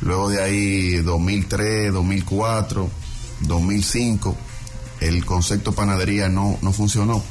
luego 0.02 0.30
de 0.30 0.42
ahí 0.42 0.96
2003, 0.98 1.94
2004, 1.94 2.90
2005, 3.42 4.38
el 5.02 5.26
concepto 5.26 5.72
panadería 5.74 6.30
no, 6.30 6.58
no 6.62 6.74
funcionó, 6.74 7.24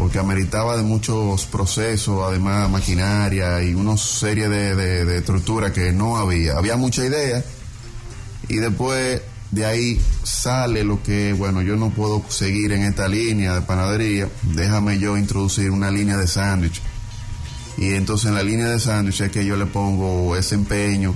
porque 0.00 0.18
ameritaba 0.18 0.78
de 0.78 0.82
muchos 0.82 1.44
procesos, 1.44 2.22
además 2.26 2.70
maquinaria 2.70 3.62
y 3.62 3.74
una 3.74 3.98
serie 3.98 4.48
de, 4.48 4.74
de, 4.74 5.18
estructuras 5.18 5.72
que 5.72 5.92
no 5.92 6.16
había. 6.16 6.56
Había 6.56 6.78
mucha 6.78 7.04
idea 7.04 7.44
y 8.48 8.56
después 8.56 9.20
de 9.50 9.66
ahí 9.66 10.00
sale 10.22 10.84
lo 10.84 11.02
que, 11.02 11.34
bueno, 11.34 11.60
yo 11.60 11.76
no 11.76 11.90
puedo 11.90 12.24
seguir 12.30 12.72
en 12.72 12.84
esta 12.84 13.08
línea 13.08 13.52
de 13.52 13.60
panadería, 13.60 14.26
déjame 14.54 14.98
yo 14.98 15.18
introducir 15.18 15.70
una 15.70 15.90
línea 15.90 16.16
de 16.16 16.26
sándwich. 16.26 16.80
Y 17.76 17.92
entonces 17.92 18.30
en 18.30 18.36
la 18.36 18.42
línea 18.42 18.70
de 18.70 18.80
sándwich 18.80 19.20
es 19.20 19.30
que 19.30 19.44
yo 19.44 19.54
le 19.56 19.66
pongo 19.66 20.34
ese 20.34 20.54
empeño, 20.54 21.14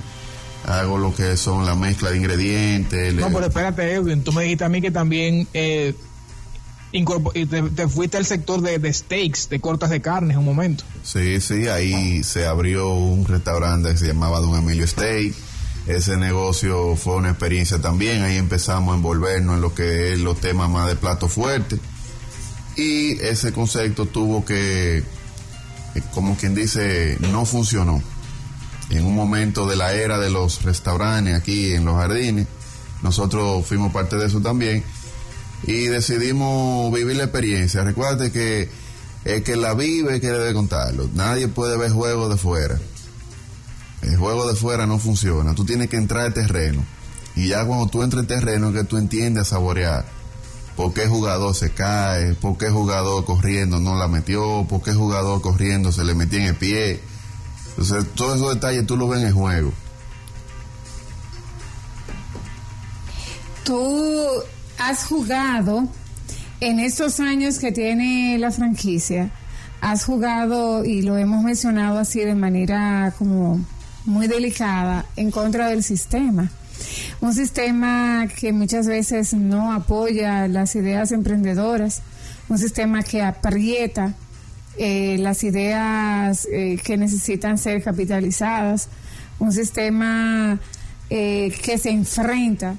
hago 0.63 0.99
lo 0.99 1.11
que 1.15 1.37
son 1.37 1.65
la 1.65 1.73
mezcla 1.73 2.11
de 2.11 2.17
ingredientes. 2.17 3.15
No, 3.15 3.31
pero 3.31 3.47
espérate, 3.47 3.93
Edwin, 3.93 4.23
tú 4.23 4.31
me 4.31 4.43
dijiste 4.43 4.63
a 4.63 4.69
mí 4.69 4.79
que 4.79 4.91
también 4.91 5.47
eh, 5.55 5.95
te, 7.03 7.61
te 7.61 7.87
fuiste 7.87 8.17
al 8.17 8.25
sector 8.25 8.61
de, 8.61 8.79
de 8.79 8.93
steaks, 8.93 9.49
de 9.49 9.59
cortas 9.59 9.89
de 9.89 10.01
carne 10.01 10.33
en 10.33 10.39
un 10.39 10.45
momento. 10.45 10.83
Sí, 11.03 11.41
sí, 11.41 11.67
ahí 11.67 12.23
se 12.23 12.45
abrió 12.45 12.93
un 12.93 13.25
restaurante 13.25 13.89
que 13.91 13.97
se 13.97 14.07
llamaba 14.07 14.39
Don 14.39 14.55
Emilio 14.55 14.87
Steak. 14.87 15.33
Ese 15.87 16.17
negocio 16.17 16.95
fue 16.95 17.15
una 17.15 17.29
experiencia 17.29 17.79
también. 17.79 18.23
Ahí 18.23 18.37
empezamos 18.37 18.93
a 18.93 18.97
envolvernos 18.97 19.55
en 19.55 19.61
lo 19.61 19.73
que 19.73 20.13
es 20.13 20.19
los 20.19 20.39
temas 20.39 20.69
más 20.69 20.87
de 20.87 20.95
plato 20.95 21.27
fuerte. 21.27 21.79
Y 22.75 23.19
ese 23.21 23.53
concepto 23.53 24.05
tuvo 24.05 24.43
que, 24.43 24.97
eh, 24.97 25.03
como 26.13 26.35
quien 26.37 26.55
dice, 26.55 27.17
no 27.19 27.45
funcionó. 27.45 28.01
En 28.89 29.05
un 29.05 29.15
momento 29.15 29.67
de 29.67 29.75
la 29.75 29.93
era 29.93 30.17
de 30.17 30.29
los 30.29 30.63
restaurantes 30.63 31.35
aquí 31.35 31.73
en 31.73 31.85
los 31.85 31.95
jardines, 31.95 32.47
nosotros 33.01 33.65
fuimos 33.65 33.91
parte 33.91 34.15
de 34.15 34.27
eso 34.27 34.41
también 34.41 34.83
y 35.67 35.85
decidimos 35.85 36.93
vivir 36.93 37.17
la 37.17 37.23
experiencia. 37.23 37.83
Recuerda 37.83 38.29
que 38.31 38.69
el 39.23 39.43
que 39.43 39.55
la 39.55 39.73
vive 39.73 40.21
que 40.21 40.27
debe 40.27 40.53
contarlo. 40.53 41.09
Nadie 41.13 41.47
puede 41.47 41.77
ver 41.77 41.91
juego 41.91 42.29
de 42.29 42.37
fuera. 42.37 42.79
El 44.03 44.17
juego 44.17 44.47
de 44.47 44.55
fuera 44.55 44.85
no 44.85 44.99
funciona. 44.99 45.55
Tú 45.55 45.65
tienes 45.65 45.89
que 45.89 45.97
entrar 45.97 46.25
al 46.25 46.33
terreno. 46.33 46.85
Y 47.35 47.47
ya 47.47 47.65
cuando 47.65 47.87
tú 47.87 48.03
entras 48.03 48.21
al 48.21 48.27
terreno 48.27 48.71
que 48.71 48.83
tú 48.83 48.97
entiendes 48.97 49.47
a 49.47 49.49
saborear 49.55 50.05
por 50.75 50.93
qué 50.93 51.07
jugador 51.07 51.55
se 51.55 51.71
cae, 51.71 52.33
por 52.35 52.57
qué 52.57 52.69
jugador 52.69 53.25
corriendo 53.25 53.79
no 53.79 53.95
la 53.95 54.07
metió, 54.07 54.65
por 54.69 54.83
qué 54.83 54.93
jugador 54.93 55.41
corriendo 55.41 55.91
se 55.91 56.03
le 56.03 56.13
metió 56.13 56.39
en 56.39 56.45
el 56.45 56.55
pie. 56.55 57.01
Entonces, 57.69 58.05
todos 58.13 58.35
esos 58.35 58.53
detalles 58.53 58.85
tú 58.85 58.95
los 58.95 59.09
ves 59.09 59.21
en 59.21 59.27
el 59.27 59.33
juego. 59.33 59.73
Tú 63.63 64.43
has 64.77 65.05
jugado 65.05 65.87
en 66.59 66.79
estos 66.79 67.19
años 67.19 67.59
que 67.59 67.71
tiene 67.71 68.37
la 68.37 68.51
franquicia, 68.51 69.31
has 69.81 70.05
jugado 70.05 70.85
y 70.85 71.01
lo 71.01 71.17
hemos 71.17 71.43
mencionado 71.43 71.99
así 71.99 72.19
de 72.21 72.35
manera 72.35 73.13
como 73.17 73.63
muy 74.05 74.27
delicada 74.27 75.05
en 75.15 75.31
contra 75.31 75.67
del 75.67 75.83
sistema. 75.83 76.49
Un 77.21 77.33
sistema 77.33 78.27
que 78.39 78.51
muchas 78.51 78.87
veces 78.87 79.33
no 79.33 79.71
apoya 79.71 80.47
las 80.47 80.75
ideas 80.75 81.11
emprendedoras, 81.11 82.01
un 82.49 82.57
sistema 82.57 83.01
que 83.03 83.21
aprieta 83.21 84.13
eh, 84.77 85.17
las 85.19 85.43
ideas 85.43 86.47
eh, 86.51 86.77
que 86.83 86.97
necesitan 86.97 87.57
ser 87.57 87.81
capitalizadas, 87.81 88.89
un 89.39 89.51
sistema 89.51 90.59
eh, 91.09 91.53
que 91.63 91.77
se 91.77 91.89
enfrenta 91.91 92.75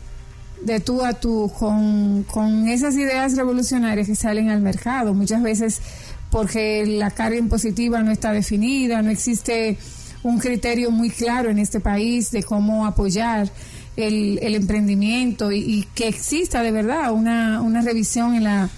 de 0.66 0.80
tú 0.80 1.04
a 1.04 1.14
tú 1.14 1.50
con, 1.56 2.24
con 2.24 2.68
esas 2.68 2.96
ideas 2.96 3.36
revolucionarias 3.36 4.08
que 4.08 4.16
salen 4.16 4.50
al 4.50 4.60
mercado, 4.60 5.14
muchas 5.14 5.40
veces 5.40 5.80
porque 6.30 6.84
la 6.84 7.12
carga 7.12 7.38
impositiva 7.38 8.02
no 8.02 8.10
está 8.10 8.32
definida, 8.32 9.00
no 9.00 9.10
existe 9.10 9.78
un 10.24 10.38
criterio 10.38 10.90
muy 10.90 11.10
claro 11.10 11.50
en 11.50 11.60
este 11.60 11.78
país 11.78 12.32
de 12.32 12.42
cómo 12.42 12.84
apoyar 12.84 13.48
el, 13.96 14.40
el 14.42 14.56
emprendimiento 14.56 15.52
y, 15.52 15.58
y 15.60 15.82
que 15.94 16.08
exista 16.08 16.62
de 16.62 16.72
verdad 16.72 17.12
una, 17.12 17.62
una 17.62 17.80
revisión 17.80 18.34
en 18.34 18.44
la 18.44 18.68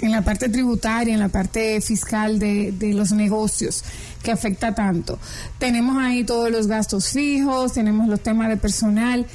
en 0.00 0.10
la 0.10 0.22
parte 0.22 0.48
tributaria, 0.48 1.14
en 1.14 1.20
la 1.20 1.28
parte 1.28 1.80
fiscal 1.80 2.40
de, 2.40 2.72
de 2.72 2.92
los 2.92 3.12
negocios 3.12 3.84
que 4.22 4.32
afecta 4.32 4.74
tanto. 4.74 5.16
Tenemos 5.58 5.96
ahí 5.96 6.24
todos 6.24 6.50
los 6.50 6.66
gastos 6.66 7.10
fijos, 7.10 7.74
tenemos 7.74 8.08
los 8.08 8.20
temas 8.20 8.48
de 8.48 8.56
personal. 8.56 9.26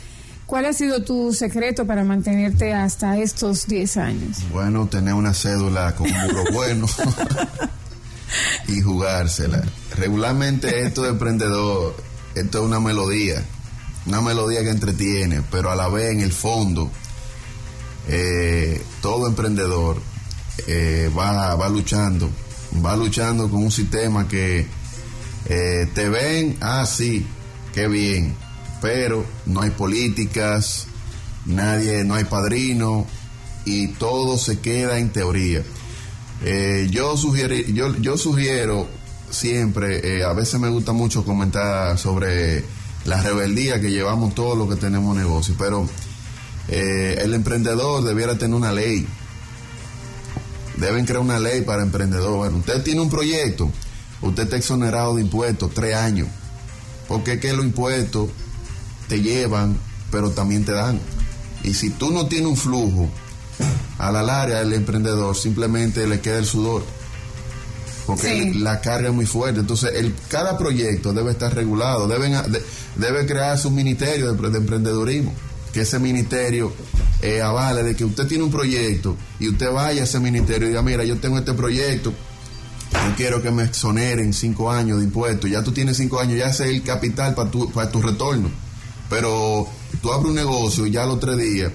¿Cuál 0.47 0.63
ha 0.63 0.71
sido 0.71 1.03
tu 1.03 1.33
secreto 1.33 1.85
para 1.85 2.05
mantenerte 2.05 2.73
hasta 2.73 3.17
estos 3.17 3.67
10 3.67 3.97
años? 3.97 4.37
Bueno, 4.49 4.87
tener 4.87 5.13
una 5.13 5.33
cédula 5.33 5.93
con 5.93 6.09
un 6.09 6.21
burro 6.25 6.43
bueno 6.53 6.87
y 8.69 8.79
jugársela. 8.79 9.61
Regularmente 9.97 10.83
esto 10.83 11.03
de 11.03 11.09
emprendedor, 11.09 11.97
esto 12.33 12.59
es 12.59 12.63
una 12.63 12.79
melodía, 12.79 13.43
una 14.05 14.21
melodía 14.21 14.61
que 14.61 14.69
entretiene, 14.69 15.43
pero 15.51 15.69
a 15.69 15.75
la 15.75 15.89
vez 15.89 16.13
en 16.13 16.21
el 16.21 16.31
fondo, 16.31 16.89
eh, 18.07 18.81
todo 19.01 19.27
emprendedor 19.27 20.01
eh, 20.65 21.11
va, 21.15 21.55
va 21.55 21.67
luchando, 21.67 22.29
va 22.85 22.95
luchando 22.95 23.49
con 23.49 23.63
un 23.63 23.71
sistema 23.71 24.29
que 24.29 24.65
eh, 25.49 25.89
te 25.93 26.07
ven, 26.07 26.55
ah, 26.61 26.85
sí, 26.85 27.27
qué 27.73 27.89
bien, 27.89 28.33
pero 28.81 29.25
no 29.45 29.61
hay 29.61 29.71
políticas, 29.71 30.87
nadie, 31.45 32.03
no 32.03 32.15
hay 32.15 32.25
padrino 32.25 33.05
y 33.65 33.89
todo 33.89 34.37
se 34.37 34.59
queda 34.59 34.99
en 34.99 35.09
teoría. 35.09 35.63
Eh, 36.43 36.87
yo, 36.91 37.15
yo, 37.73 37.95
yo 37.97 38.17
sugiero 38.17 38.87
siempre, 39.29 40.19
eh, 40.19 40.23
a 40.23 40.33
veces 40.33 40.59
me 40.59 40.69
gusta 40.69 40.93
mucho 40.93 41.25
comentar 41.25 41.97
sobre 41.97 42.63
la 43.05 43.21
rebeldía 43.21 43.81
que 43.81 43.91
llevamos 43.91 44.35
todos 44.35 44.57
los 44.57 44.69
que 44.69 44.75
tenemos 44.75 45.15
negocio, 45.15 45.55
pero 45.57 45.87
eh, 46.67 47.19
el 47.21 47.33
emprendedor 47.33 48.03
debiera 48.03 48.37
tener 48.37 48.55
una 48.55 48.71
ley. 48.71 49.07
Deben 50.77 51.05
crear 51.05 51.21
una 51.21 51.39
ley 51.39 51.61
para 51.61 51.81
emprendedor. 51.81 52.37
Bueno, 52.37 52.57
usted 52.57 52.83
tiene 52.83 53.01
un 53.01 53.09
proyecto, 53.09 53.71
usted 54.21 54.43
está 54.43 54.57
exonerado 54.57 55.15
de 55.15 55.23
impuestos 55.23 55.73
tres 55.73 55.95
años, 55.95 56.27
porque 57.07 57.39
que 57.39 57.53
los 57.53 57.65
impuestos 57.65 58.29
te 59.07 59.21
llevan, 59.21 59.77
pero 60.11 60.31
también 60.31 60.65
te 60.65 60.71
dan. 60.73 60.99
Y 61.63 61.73
si 61.73 61.89
tú 61.91 62.11
no 62.11 62.27
tienes 62.27 62.47
un 62.49 62.57
flujo, 62.57 63.09
a 63.97 64.11
la 64.11 64.21
larga 64.21 64.61
el 64.61 64.73
emprendedor 64.73 65.35
simplemente 65.35 66.05
le 66.07 66.19
queda 66.21 66.37
el 66.37 66.45
sudor. 66.45 66.83
Porque 68.05 68.51
Sí. 68.53 68.59
la 68.59 68.79
carga 68.79 69.09
es 69.09 69.13
muy 69.13 69.25
fuerte. 69.25 69.59
Entonces, 69.59 69.91
el, 69.95 70.13
cada 70.29 70.57
proyecto 70.57 71.11
debe 71.11 71.31
estar 71.31 71.53
regulado. 71.53 72.07
Deben, 72.07 72.31
de- 72.51 72.63
debe 72.95 73.25
crearse 73.25 73.67
un 73.67 73.75
ministerio 73.75 74.31
de, 74.33 74.49
de 74.49 74.57
emprendedurismo. 74.57 75.33
Que 75.73 75.81
ese 75.81 75.99
ministerio 75.99 76.71
eh, 77.21 77.41
avale 77.41 77.83
de 77.83 77.95
que 77.95 78.05
usted 78.05 78.25
tiene 78.27 78.43
un 78.45 78.51
proyecto 78.51 79.17
y 79.39 79.49
usted 79.49 79.71
vaya 79.71 80.01
a 80.01 80.03
ese 80.05 80.19
ministerio 80.19 80.67
y 80.67 80.69
diga, 80.69 80.81
mira, 80.81 81.03
yo 81.03 81.17
tengo 81.17 81.37
este 81.37 81.53
proyecto, 81.53 82.11
yo 82.91 83.15
quiero 83.17 83.41
que 83.41 83.51
me 83.51 83.63
exoneren 83.63 84.31
cinco 84.33 84.71
años 84.71 84.99
de 84.99 85.03
impuestos. 85.05 85.49
Ya 85.49 85.61
tú 85.63 85.71
tienes 85.73 85.97
cinco 85.97 86.19
años, 86.19 86.37
ya 86.37 86.47
ese 86.47 86.65
es 86.69 86.75
el 86.75 86.83
capital 86.83 87.35
para 87.35 87.51
tu, 87.51 87.69
para 87.71 87.91
tu 87.91 88.01
retorno. 88.01 88.49
Pero 89.09 89.67
tú 90.01 90.11
abres 90.11 90.29
un 90.29 90.35
negocio 90.35 90.85
y 90.85 90.91
ya 90.91 91.03
a 91.03 91.05
los 91.05 91.19
tres 91.19 91.37
días 91.37 91.71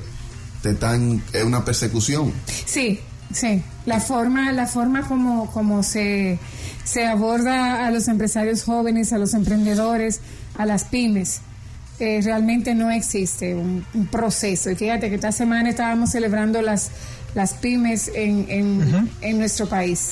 te 0.63 0.71
están, 0.71 1.23
es 1.33 1.45
una 1.45 1.65
persecución. 1.65 2.33
Sí, 2.67 3.01
sí. 3.33 3.63
La 3.87 4.01
forma, 4.01 4.53
la 4.53 4.67
forma 4.67 5.09
como, 5.09 5.51
como 5.51 5.83
se, 5.83 6.39
se 6.85 7.07
aborda 7.07 7.87
a 7.87 7.91
los 7.91 8.07
empresarios 8.09 8.63
jóvenes, 8.63 9.13
a 9.13 9.19
los 9.19 9.35
emprendedores, 9.35 10.21
a 10.57 10.67
las 10.67 10.85
pymes, 10.85 11.41
eh, 11.99 12.21
realmente 12.23 12.75
no 12.75 12.91
existe 12.91 13.55
un, 13.55 13.85
un 13.95 14.07
proceso. 14.07 14.71
Y 14.71 14.77
fíjate 14.77 15.09
que 15.09 15.17
esta 15.17 15.33
semana 15.33 15.71
estábamos 15.71 16.11
celebrando 16.11 16.63
las, 16.63 16.91
las 17.35 17.55
pymes 17.55 18.11
en, 18.15 18.47
en, 18.49 19.11
en 19.21 19.39
nuestro 19.39 19.69
país. 19.69 20.11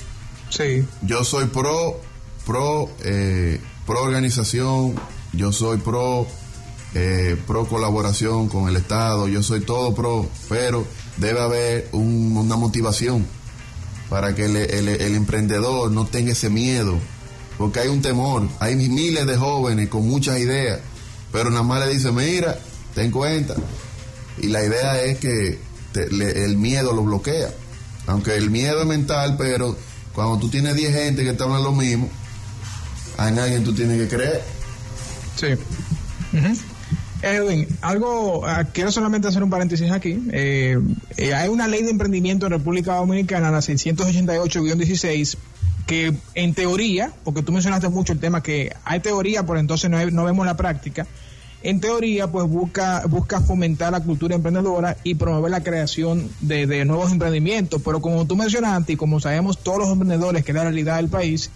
Sí. 0.49 0.85
Yo 1.03 1.23
soy 1.23 1.47
pro, 1.47 2.01
pro, 2.45 2.91
eh, 3.05 3.61
pro 3.87 4.03
organización, 4.03 4.95
yo 5.33 5.53
soy 5.53 5.79
pro, 5.79 6.27
eh, 6.95 7.37
pro 7.47 7.67
colaboración 7.67 8.49
con 8.49 8.69
el 8.69 8.77
Estado, 8.77 9.29
yo 9.29 9.43
soy 9.43 9.61
todo 9.61 9.95
pro, 9.95 10.29
pero 10.49 10.85
debe 11.19 11.41
haber 11.41 11.89
un- 11.93 12.37
una 12.37 12.57
motivación 12.57 13.27
para 14.09 14.35
que 14.35 14.47
el, 14.47 14.57
el- 14.57 15.15
emprendedor 15.15 15.91
no 15.93 16.05
tenga 16.07 16.33
ese 16.33 16.51
miedo, 16.51 16.99
porque 17.59 17.81
hay 17.81 17.89
un 17.89 18.03
temor, 18.03 18.49
hay 18.59 18.75
miles 18.77 19.27
de 19.27 19.37
jóvenes 19.37 19.89
con 19.89 20.09
muchas 20.09 20.39
ideas, 20.41 20.81
pero 21.33 21.51
nada 21.51 21.63
más 21.63 21.87
le 21.87 21.93
dice, 21.95 22.11
mira, 22.11 22.59
ten 22.95 23.11
cuenta, 23.11 23.55
Y 24.39 24.49
la 24.49 24.65
idea 24.65 25.01
es 25.03 25.19
que 25.19 25.59
el 25.95 26.57
miedo 26.57 26.93
lo 26.95 27.03
bloquea. 27.03 27.51
Aunque 28.07 28.35
el 28.37 28.49
miedo 28.51 28.81
es 28.81 28.87
mental, 28.87 29.37
pero 29.37 29.77
cuando 30.15 30.39
tú 30.39 30.49
tienes 30.49 30.75
10 30.75 30.95
gente 30.95 31.23
que 31.25 31.35
te 31.35 31.43
hablan 31.43 31.63
lo 31.63 31.73
mismo, 31.73 32.09
hay 33.19 33.39
alguien 33.39 33.63
tú 33.63 33.75
tienes 33.75 34.01
que 34.09 34.17
creer. 34.17 34.43
Sí. 35.37 35.49
Edwin, 37.23 37.67
algo, 37.83 38.47
ah, 38.47 38.65
quiero 38.73 38.91
solamente 38.91 39.29
hacer 39.29 39.43
un 39.43 39.51
paréntesis 39.51 39.91
aquí. 39.91 40.19
Eh, 40.33 40.79
eh, 41.17 41.35
hay 41.35 41.49
una 41.49 41.69
ley 41.69 41.83
de 41.83 41.91
emprendimiento 41.91 42.47
en 42.47 42.53
República 42.53 42.95
Dominicana, 42.95 43.51
la 43.51 43.59
688-16, 43.59 45.37
que 45.87 46.15
en 46.35 46.55
teoría, 46.55 47.13
porque 47.25 47.43
tú 47.43 47.53
mencionaste 47.53 47.89
mucho 47.89 48.13
el 48.13 48.21
tema 48.21 48.43
que 48.43 48.75
hay 48.85 49.01
teoría, 49.01 49.45
por 49.45 49.59
entonces 49.59 49.91
no, 49.91 50.25
vemos 50.25 50.47
la 50.47 50.57
práctica, 50.57 51.07
en 51.63 51.81
teoría 51.81 52.27
pues 52.31 52.49
busca, 52.49 53.05
busca 53.07 53.41
fomentar 53.43 53.93
la 53.93 54.01
cultura 54.01 54.35
emprendedora 54.35 54.97
y 55.05 55.17
promover 55.17 55.51
la 55.51 55.63
creación 55.63 56.31
de, 56.41 56.67
de 56.67 56.87
nuevos 56.87 57.13
emprendimientos, 57.13 57.83
pero 57.85 58.01
como 58.01 58.27
tú 58.27 58.35
mencionaste 58.35 58.95
y 58.95 58.97
como 58.97 59.21
sabemos 59.21 59.59
todos 59.59 59.81
los 59.81 59.91
emprendedores 59.91 60.43
que 60.43 60.53
es 60.53 60.57
la 60.57 60.63
realidad 60.63 60.97
del 60.97 61.09
país, 61.09 61.51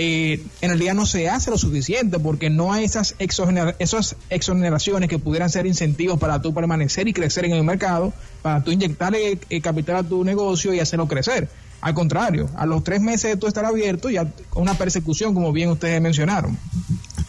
eh, 0.00 0.40
en 0.60 0.68
realidad 0.68 0.94
no 0.94 1.06
se 1.06 1.28
hace 1.28 1.50
lo 1.50 1.58
suficiente 1.58 2.20
porque 2.20 2.50
no 2.50 2.72
hay 2.72 2.84
esas, 2.84 3.16
esas 3.18 4.14
exoneraciones 4.30 5.08
que 5.08 5.18
pudieran 5.18 5.50
ser 5.50 5.66
incentivos 5.66 6.20
para 6.20 6.40
tú 6.40 6.54
permanecer 6.54 7.08
y 7.08 7.12
crecer 7.12 7.46
en 7.46 7.54
el 7.54 7.64
mercado, 7.64 8.12
para 8.40 8.62
tú 8.62 8.70
inyectarle 8.70 9.40
eh, 9.50 9.60
capital 9.60 9.96
a 9.96 10.02
tu 10.04 10.22
negocio 10.22 10.72
y 10.72 10.78
hacerlo 10.78 11.08
crecer. 11.08 11.50
Al 11.80 11.94
contrario, 11.94 12.48
a 12.54 12.64
los 12.64 12.84
tres 12.84 13.00
meses 13.00 13.32
de 13.32 13.36
tú 13.38 13.48
estar 13.48 13.64
abierto, 13.64 14.08
ya 14.08 14.32
con 14.50 14.62
una 14.62 14.74
persecución, 14.74 15.34
como 15.34 15.52
bien 15.52 15.68
ustedes 15.68 16.00
mencionaron. 16.00 16.56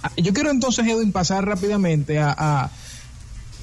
Ah, 0.03 0.11
yo 0.17 0.31
quiero 0.31 0.51
entonces, 0.51 0.85
Edwin, 0.85 1.11
pasar 1.11 1.47
rápidamente 1.47 2.19
a, 2.19 2.69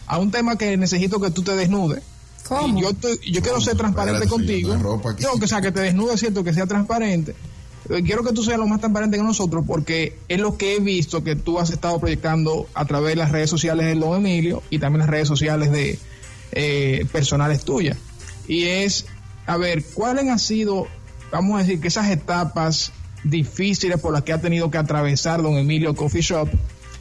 a, 0.09 0.19
un 0.19 0.33
tema 0.33 0.59
que 0.59 0.77
necesito 0.77 1.21
que 1.21 1.31
tú 1.31 1.43
te 1.43 1.55
desnudes. 1.55 2.03
¿Cómo? 2.49 2.81
yo, 2.81 2.91
yo 2.91 3.41
quiero 3.41 3.61
ser 3.61 3.77
transparente 3.77 4.27
contigo. 4.27 4.77
Yo, 5.19 5.39
que 5.39 5.47
sea, 5.47 5.61
que 5.61 5.71
te 5.71 5.79
desnude, 5.79 6.19
siento 6.19 6.43
que 6.43 6.53
sea 6.53 6.67
transparente 6.67 7.37
quiero 8.05 8.23
que 8.23 8.33
tú 8.33 8.43
seas 8.43 8.59
lo 8.59 8.67
más 8.67 8.81
transparente 8.81 9.17
que 9.17 9.23
nosotros 9.23 9.65
porque 9.67 10.19
es 10.29 10.41
lo 10.41 10.57
que 10.57 10.77
he 10.77 10.81
visto 10.81 11.23
que 11.23 11.37
tú 11.37 11.59
has 11.59 11.71
estado 11.71 11.99
proyectando 11.99 12.67
a 12.75 12.85
través 12.85 13.11
de 13.11 13.17
las 13.17 13.33
redes 13.33 13.51
sociales 13.51 13.87
de 13.87 13.95
Don 13.95 14.17
Emilio 14.17 14.63
y 14.71 14.79
también 14.79 15.01
las 15.01 15.11
redes 15.11 15.29
sociales 15.29 15.71
de 15.71 15.99
eh, 16.53 17.07
personales 17.13 17.65
tuyas. 17.65 17.97
Y 18.49 18.65
es, 18.65 19.07
a 19.47 19.57
ver, 19.57 19.85
¿cuáles 19.85 20.29
han 20.29 20.39
sido, 20.39 20.87
vamos 21.31 21.57
a 21.57 21.59
decir, 21.59 21.81
que 21.81 21.89
esas 21.89 22.11
etapas 22.11 22.93
difíciles 23.25 24.01
por 24.01 24.13
las 24.13 24.23
que 24.23 24.33
ha 24.33 24.41
tenido 24.41 24.71
que 24.71 24.79
atravesar 24.79 25.43
Don 25.43 25.57
Emilio 25.57 25.95
Coffee 25.95 26.23
Shop 26.23 26.49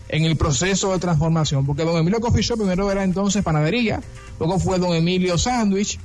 en 0.09 0.25
el 0.25 0.35
proceso 0.35 0.91
de 0.91 0.99
transformación? 0.99 1.65
Porque 1.65 1.83
Don 1.83 1.97
Emilio 1.97 2.19
Coffee 2.19 2.41
Shop 2.41 2.57
primero 2.57 2.91
era 2.91 3.03
entonces 3.03 3.43
panadería, 3.43 4.01
luego 4.39 4.59
fue 4.59 4.79
Don 4.79 4.93
Emilio 4.93 5.37
Sandwich, 5.37 5.99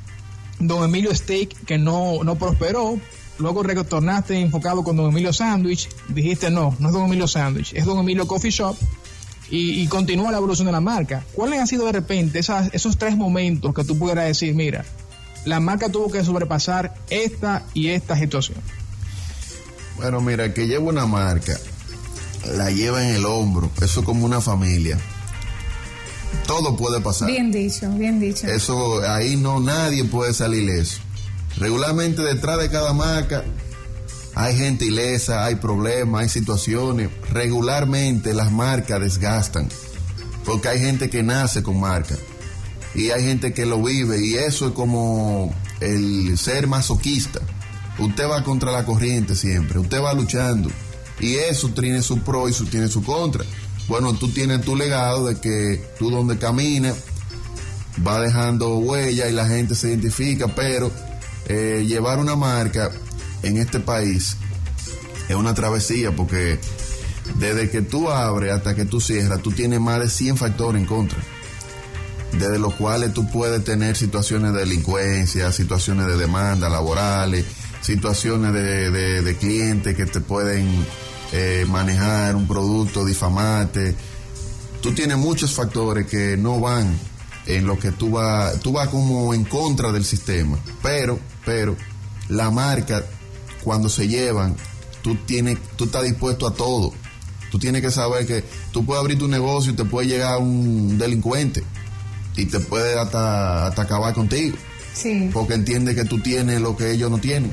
Don 0.59 0.85
Emilio 0.85 1.15
Steak, 1.15 1.65
que 1.65 1.79
no, 1.79 2.23
no 2.23 2.37
prosperó, 2.37 2.99
luego 3.41 3.63
retornaste 3.63 4.39
enfocado 4.39 4.85
con 4.85 4.97
Don 4.97 5.11
Emilio 5.11 5.33
Sandwich, 5.33 5.89
dijiste 6.09 6.51
no, 6.51 6.77
no 6.79 6.89
es 6.89 6.95
Don 6.95 7.07
Emilio 7.07 7.27
Sandwich, 7.27 7.73
es 7.75 7.85
Don 7.85 7.99
Emilio 7.99 8.27
Coffee 8.27 8.51
Shop 8.51 8.77
y, 9.53 9.85
continúa 9.89 10.31
la 10.31 10.39
evolución 10.39 10.67
de 10.67 10.73
la 10.73 10.81
marca. 10.81 11.25
¿Cuáles 11.33 11.59
han 11.59 11.67
sido 11.67 11.85
de 11.87 11.91
repente 11.93 12.39
esos 12.39 12.99
tres 12.99 13.17
momentos 13.17 13.75
que 13.75 13.83
tú 13.83 13.99
pudieras 13.99 14.27
decir, 14.27 14.55
mira, 14.55 14.85
la 15.45 15.59
marca 15.59 15.89
tuvo 15.89 16.09
que 16.09 16.23
sobrepasar 16.23 16.95
esta 17.11 17.65
y 17.75 17.89
esta 17.89 18.17
situación? 18.17 18.59
Bueno, 19.97 20.21
mira, 20.21 20.55
que 20.55 20.69
lleva 20.69 20.85
una 20.85 21.07
marca, 21.07 21.59
la 22.55 22.71
lleva 22.71 23.05
en 23.05 23.17
el 23.17 23.27
hombro, 23.27 23.71
eso 23.83 24.05
como 24.05 24.25
una 24.25 24.41
familia. 24.41 24.99
Todo 26.47 26.77
puede 26.77 27.01
pasar. 27.01 27.29
Bien 27.29 27.51
dicho, 27.51 27.91
bien 27.91 28.21
dicho. 28.21 28.47
Eso 28.47 29.03
ahí 29.03 29.37
no 29.37 29.59
nadie 29.59 30.05
puede 30.05 30.33
salir 30.33 30.69
eso. 30.71 31.01
Regularmente 31.57 32.23
detrás 32.23 32.59
de 32.59 32.71
cada 32.71 32.93
marca 32.93 33.45
hay 34.35 34.57
gente 34.57 34.87
ilesa, 34.87 35.45
hay 35.45 35.57
problemas, 35.57 36.23
hay 36.23 36.29
situaciones. 36.29 37.11
Regularmente 37.31 38.33
las 38.33 38.51
marcas 38.53 39.01
desgastan, 39.01 39.69
porque 40.45 40.69
hay 40.69 40.81
gente 40.81 41.11
que 41.11 41.23
nace 41.23 41.63
con 41.63 41.81
marca 41.81 42.17
y 42.95 43.11
hay 43.11 43.25
gente 43.25 43.53
que 43.53 43.67
lo 43.67 43.83
vive 43.83 44.25
y 44.25 44.35
eso 44.35 44.69
es 44.69 44.73
como 44.73 45.55
el 45.81 46.37
ser 46.39 46.67
masoquista. 46.67 47.41
Usted 47.99 48.29
va 48.29 48.43
contra 48.45 48.73
la 48.73 48.85
corriente 48.85 49.35
siempre, 49.35 49.79
usted 49.79 50.01
va 50.01 50.15
luchando 50.15 50.71
y 51.21 51.35
eso 51.35 51.69
tiene 51.69 52.03
su 52.03 52.21
pro 52.21 52.49
y 52.49 52.53
su, 52.53 52.67
tiene 52.67 52.89
su 52.89 53.03
contra. 53.03 53.45
Bueno, 53.89 54.15
tú 54.15 54.31
tienes 54.31 54.63
tu 54.63 54.77
legado 54.77 55.27
de 55.27 55.41
que 55.41 55.85
tú 55.99 56.11
donde 56.11 56.39
caminas 56.39 56.97
va 58.07 58.21
dejando 58.21 58.79
huella 58.79 59.29
y 59.29 59.33
la 59.33 59.47
gente 59.47 59.75
se 59.75 59.89
identifica, 59.89 60.49
pero 60.49 60.91
eh, 61.49 61.85
llevar 61.87 62.19
una 62.19 62.37
marca 62.37 62.91
en 63.43 63.57
este 63.57 63.81
país 63.81 64.37
es 65.29 65.37
una 65.37 65.55
travesía 65.55 66.15
porque 66.15 66.59
desde 67.37 67.71
que 67.71 67.83
tú 67.83 68.11
abres 68.11 68.53
hasta 68.53 68.75
que 68.75 68.85
tú 68.85 69.01
cierras, 69.01 69.41
tú 69.43 69.53
tienes 69.53 69.81
más 69.81 70.01
de 70.01 70.11
100 70.11 70.37
factores 70.37 70.81
en 70.81 70.87
contra, 70.87 71.19
desde 72.33 72.59
los 72.59 72.75
cuales 72.75 73.13
tú 73.15 73.31
puedes 73.31 73.63
tener 73.65 73.97
situaciones 73.97 74.53
de 74.53 74.61
delincuencia, 74.61 75.53
situaciones 75.53 76.07
de 76.07 76.17
demanda 76.17 76.69
laborales, 76.69 77.45
situaciones 77.81 78.53
de, 78.53 79.37
clientes 79.39 79.97
que 79.97 80.07
te 80.07 80.21
pueden 80.21 80.69
eh, 81.33 81.65
manejar 81.69 82.37
un 82.37 82.47
producto, 82.47 83.05
difamarte. 83.05 83.95
Tú 84.83 84.93
tienes 84.93 85.17
muchos 85.17 85.55
factores 85.55 86.07
que 86.07 86.37
no 86.37 86.61
van 86.61 86.99
en 87.47 87.67
lo 87.67 87.79
que 87.79 87.93
tú 87.93 88.11
vas, 88.11 88.61
tú 88.61 88.73
vas 88.73 88.89
como 88.89 89.33
en 89.35 89.45
contra 89.45 89.93
del 89.93 90.05
sistema, 90.05 90.59
pero 90.83 91.19
pero 91.45 91.77
la 92.29 92.51
marca, 92.51 93.05
cuando 93.63 93.89
se 93.89 94.09
llevan, 94.09 94.57
tú, 95.03 95.15
tienes, 95.27 95.59
tú 95.77 95.85
estás 95.85 96.03
dispuesto 96.03 96.47
a 96.47 96.55
todo. 96.55 96.93
Tú 97.51 97.59
tienes 97.59 97.83
que 97.83 97.91
saber 97.91 98.27
que 98.27 98.45
tú 98.71 98.85
puedes 98.85 99.01
abrir 99.01 99.19
tu 99.19 99.27
negocio 99.27 99.73
y 99.73 99.77
te 99.77 99.85
puede 99.85 100.07
llegar 100.07 100.39
un 100.39 100.99
delincuente 100.99 101.65
y 102.37 102.47
te 102.47 102.61
puede 102.61 102.99
hasta, 102.99 103.67
acabar 103.67 104.15
contigo. 104.15 104.57
Sí. 104.95 105.31
Porque 105.33 105.55
entiende 105.55 105.95
que 105.95 106.05
tú 106.05 106.21
tienes 106.21 106.61
lo 106.61 106.77
que 106.77 106.93
ellos 106.93 107.11
no 107.11 107.19
tienen. 107.19 107.51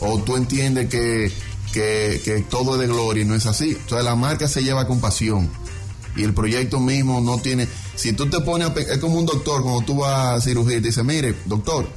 O 0.00 0.18
tú 0.20 0.36
entiendes 0.36 0.88
que, 0.88 1.30
que, 1.72 2.20
que 2.24 2.40
todo 2.48 2.74
es 2.74 2.80
de 2.80 2.86
gloria 2.86 3.22
y 3.22 3.26
no 3.26 3.34
es 3.34 3.46
así. 3.46 3.70
Entonces 3.70 4.04
la 4.04 4.14
marca 4.14 4.48
se 4.48 4.62
lleva 4.62 4.86
con 4.86 5.00
pasión 5.00 5.50
y 6.18 6.24
el 6.24 6.34
proyecto 6.34 6.80
mismo 6.80 7.20
no 7.20 7.38
tiene... 7.38 7.68
Si 7.94 8.12
tú 8.12 8.28
te 8.28 8.40
pones 8.40 8.68
a... 8.68 8.80
Es 8.80 8.98
como 8.98 9.18
un 9.18 9.26
doctor 9.26 9.62
cuando 9.62 9.82
tú 9.82 9.96
vas 9.98 10.38
a 10.38 10.40
cirugía 10.40 10.78
y 10.78 10.80
te 10.80 10.88
dice, 10.88 11.04
mire, 11.04 11.34
doctor, 11.44 11.88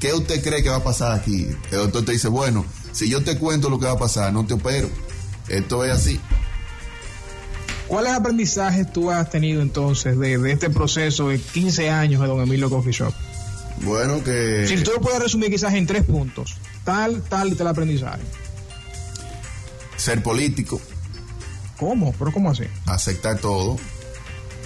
¿qué 0.00 0.12
usted 0.12 0.42
cree 0.42 0.62
que 0.62 0.68
va 0.68 0.76
a 0.76 0.84
pasar 0.84 1.12
aquí? 1.12 1.48
El 1.70 1.78
doctor 1.78 2.04
te 2.04 2.12
dice, 2.12 2.28
bueno, 2.28 2.64
si 2.92 3.08
yo 3.08 3.22
te 3.22 3.38
cuento 3.38 3.70
lo 3.70 3.78
que 3.78 3.86
va 3.86 3.92
a 3.92 3.98
pasar, 3.98 4.32
no 4.32 4.46
te 4.46 4.54
opero. 4.54 4.88
Esto 5.48 5.84
es 5.84 5.92
así. 5.92 6.20
¿Cuáles 7.86 8.12
aprendizajes 8.12 8.92
tú 8.92 9.10
has 9.10 9.30
tenido 9.30 9.62
entonces 9.62 10.18
de, 10.18 10.52
este 10.52 10.68
proceso 10.68 11.28
de 11.28 11.40
15 11.40 11.88
años 11.88 12.20
de 12.20 12.26
Don 12.26 12.40
Emilio 12.40 12.68
Coffee 12.68 12.92
Shop? 12.92 13.14
Bueno, 13.82 14.22
que... 14.22 14.66
Si 14.68 14.76
tú 14.82 14.90
lo 14.92 15.00
puedes 15.00 15.20
resumir 15.20 15.50
quizás 15.50 15.72
en 15.74 15.86
tres 15.86 16.04
puntos, 16.04 16.56
tal, 16.84 17.22
tal 17.22 17.48
y 17.48 17.54
tal 17.54 17.68
aprendizaje. 17.68 18.22
Ser 19.96 20.22
político. 20.22 20.80
¿Cómo? 21.78 22.12
¿Pero 22.18 22.32
cómo 22.32 22.50
así? 22.50 22.64
Aceptar 22.86 23.38
todo 23.38 23.78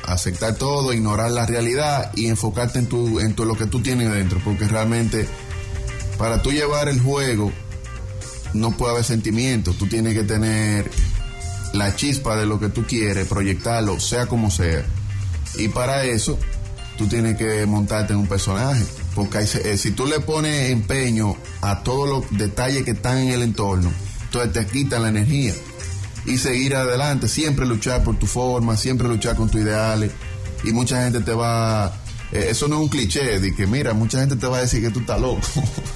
aceptar 0.05 0.55
todo, 0.55 0.93
ignorar 0.93 1.31
la 1.31 1.47
realidad 1.47 2.13
y 2.15 2.27
enfocarte 2.27 2.79
en, 2.79 2.87
tu, 2.87 3.21
en 3.21 3.35
lo 3.37 3.55
que 3.55 3.67
tú 3.67 3.81
tienes 3.81 4.11
dentro, 4.13 4.41
porque 4.45 4.67
realmente 4.67 5.29
para 6.19 6.43
tú 6.43 6.53
llevar 6.53 6.89
el 6.89 7.01
juego 7.01 7.53
no 8.55 8.77
puede 8.77 8.93
haber 8.93 9.05
sentimientos, 9.05 9.77
tú 9.77 9.87
tienes 9.87 10.15
que 10.15 10.25
tener 10.25 10.91
la 11.73 11.95
chispa 11.97 12.37
de 12.37 12.47
lo 12.47 12.61
que 12.61 12.69
tú 12.69 12.85
quieres, 12.87 13.27
proyectarlo, 13.27 13.99
sea 13.99 14.27
como 14.27 14.51
sea. 14.51 14.85
Y 15.57 15.69
para 15.69 16.05
eso 16.05 16.39
tú 16.99 17.07
tienes 17.09 17.37
que 17.37 17.65
montarte 17.67 18.13
en 18.13 18.19
un 18.21 18.27
personaje, 18.27 18.85
porque 19.15 19.39
eh, 19.39 19.79
si 19.79 19.93
tú 19.93 20.07
le 20.07 20.21
pones 20.21 20.71
empeño 20.71 21.37
a 21.63 21.83
todos 21.83 22.09
los 22.09 22.39
detalles 22.39 22.85
que 22.85 22.93
están 22.93 23.19
en 23.19 23.29
el 23.29 23.43
entorno, 23.43 23.91
entonces 24.25 24.53
te 24.53 24.67
quitan 24.67 25.03
la 25.03 25.09
energía 25.09 25.55
y 26.25 26.39
seguir 26.39 26.77
adelante, 26.77 27.29
siempre 27.29 27.67
luchar 27.67 28.05
por 28.05 28.19
tu 28.19 28.27
forma, 28.27 28.77
siempre 28.77 29.09
luchar 29.09 29.37
con 29.37 29.51
tus 29.51 29.61
ideales 29.61 30.13
y 30.65 30.73
mucha 30.73 31.03
gente 31.03 31.21
te 31.21 31.33
va, 31.33 31.93
eh, 32.31 32.47
eso 32.51 32.69
no 32.69 32.77
es 32.77 32.83
un 32.83 32.89
cliché, 32.89 33.41
de 33.41 33.55
que 33.55 33.67
mira, 33.67 33.93
mucha 33.95 34.21
gente 34.21 34.37
te 34.37 34.47
va 34.47 34.59
a 34.59 34.61
decir 34.61 34.83
que 34.83 34.91
tú 34.91 35.01
estás 35.01 35.21
loco, 35.21 35.41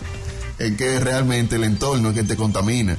es 0.59 0.77
que 0.77 0.99
realmente 1.01 1.57
el 1.57 1.65
entorno 1.65 2.11
es 2.11 2.15
que 2.15 2.25
te 2.25 2.37
contamina, 2.37 2.97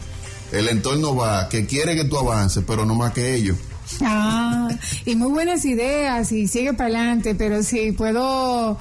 el 0.52 0.70
entorno 0.70 1.16
va, 1.16 1.50
que 1.50 1.66
quiere 1.66 1.96
que 1.96 2.06
tú 2.06 2.18
avances, 2.18 2.63
pero 2.66 2.86
no 2.86 2.96
más 2.96 3.12
que 3.13 3.36
ellos. 3.36 3.58
Ah, 4.02 4.70
y 5.06 5.16
muy 5.16 5.30
buenas 5.30 5.63
ideas 5.63 6.32
y 6.32 6.48
sigue 6.48 6.74
para 6.74 6.90
adelante, 6.90 7.36
pero 7.36 7.63
si 7.63 7.94
puedo 7.94 8.78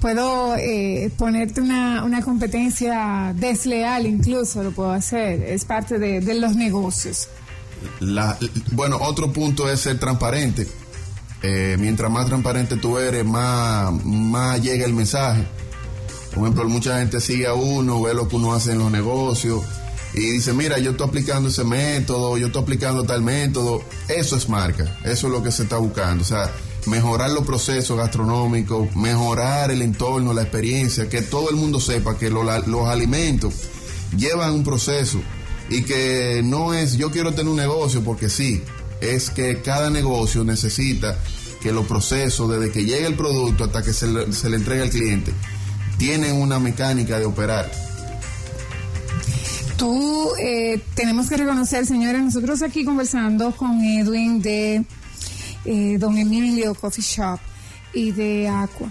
puedo 0.00 0.56
eh, 0.56 1.10
ponerte 1.16 1.60
una, 1.60 2.04
una 2.04 2.22
competencia 2.22 3.32
desleal 3.34 4.06
incluso, 4.06 4.62
lo 4.62 4.70
puedo 4.70 4.90
hacer, 4.90 5.42
es 5.42 5.64
parte 5.64 5.98
de 5.98 6.34
los 6.34 6.54
negocios. 6.54 7.28
Bueno, 8.72 8.98
otro 9.00 9.32
punto 9.32 9.70
es 9.70 9.80
ser 9.80 9.98
transparente. 9.98 10.66
eh, 11.42 11.76
mientras 11.78 12.10
más 12.10 12.26
transparente 12.26 12.76
tú 12.76 12.98
eres, 12.98 13.24
más, 13.24 13.92
más 14.04 14.60
llega 14.62 14.84
el 14.84 14.94
mensaje. 14.94 15.46
Por 16.34 16.42
ejemplo, 16.44 16.68
mucha 16.68 16.98
gente 16.98 17.20
sigue 17.20 17.46
a 17.46 17.54
uno, 17.54 18.02
ve 18.02 18.14
lo 18.14 18.28
que 18.28 18.36
uno 18.36 18.54
hace 18.54 18.72
en 18.72 18.78
los 18.78 18.90
negocios 18.90 19.62
y 20.12 20.20
dice, 20.20 20.52
mira, 20.52 20.78
yo 20.78 20.92
estoy 20.92 21.08
aplicando 21.08 21.48
ese 21.48 21.64
método, 21.64 22.36
yo 22.38 22.46
estoy 22.46 22.62
aplicando 22.62 23.04
tal 23.04 23.22
método. 23.22 23.82
Eso 24.08 24.36
es 24.36 24.48
marca, 24.48 24.98
eso 25.04 25.26
es 25.26 25.32
lo 25.32 25.42
que 25.42 25.52
se 25.52 25.64
está 25.64 25.76
buscando. 25.76 26.22
O 26.22 26.26
sea, 26.26 26.50
mejorar 26.86 27.30
los 27.30 27.46
procesos 27.46 27.96
gastronómicos, 27.96 28.94
mejorar 28.96 29.70
el 29.70 29.82
entorno, 29.82 30.32
la 30.32 30.42
experiencia, 30.42 31.08
que 31.08 31.22
todo 31.22 31.50
el 31.50 31.56
mundo 31.56 31.80
sepa 31.80 32.18
que 32.18 32.30
los 32.30 32.88
alimentos 32.88 33.54
llevan 34.16 34.52
un 34.52 34.64
proceso 34.64 35.20
y 35.68 35.82
que 35.82 36.42
no 36.44 36.74
es 36.74 36.96
yo 36.96 37.10
quiero 37.10 37.32
tener 37.32 37.48
un 37.48 37.56
negocio 37.56 38.02
porque 38.02 38.28
sí, 38.28 38.62
es 39.00 39.30
que 39.30 39.60
cada 39.62 39.90
negocio 39.90 40.44
necesita 40.44 41.18
que 41.60 41.72
los 41.72 41.86
procesos, 41.86 42.50
desde 42.50 42.70
que 42.70 42.84
llegue 42.84 43.06
el 43.06 43.16
producto 43.16 43.64
hasta 43.64 43.82
que 43.82 43.92
se 43.92 44.06
le, 44.06 44.32
se 44.32 44.48
le 44.48 44.56
entregue 44.56 44.82
al 44.82 44.90
cliente, 44.90 45.32
tienen 45.98 46.40
una 46.40 46.58
mecánica 46.58 47.18
de 47.18 47.24
operar. 47.24 47.70
Tú, 49.76 50.30
eh, 50.38 50.80
tenemos 50.94 51.28
que 51.28 51.36
reconocer, 51.36 51.84
señores, 51.84 52.22
nosotros 52.22 52.62
aquí 52.62 52.84
conversando 52.84 53.54
con 53.54 53.82
Edwin 53.82 54.40
de 54.40 54.84
eh, 55.64 55.96
Don 55.98 56.16
Emilio 56.16 56.74
Coffee 56.74 57.04
Shop 57.04 57.38
y 57.92 58.12
de 58.12 58.48
Aqua. 58.48 58.90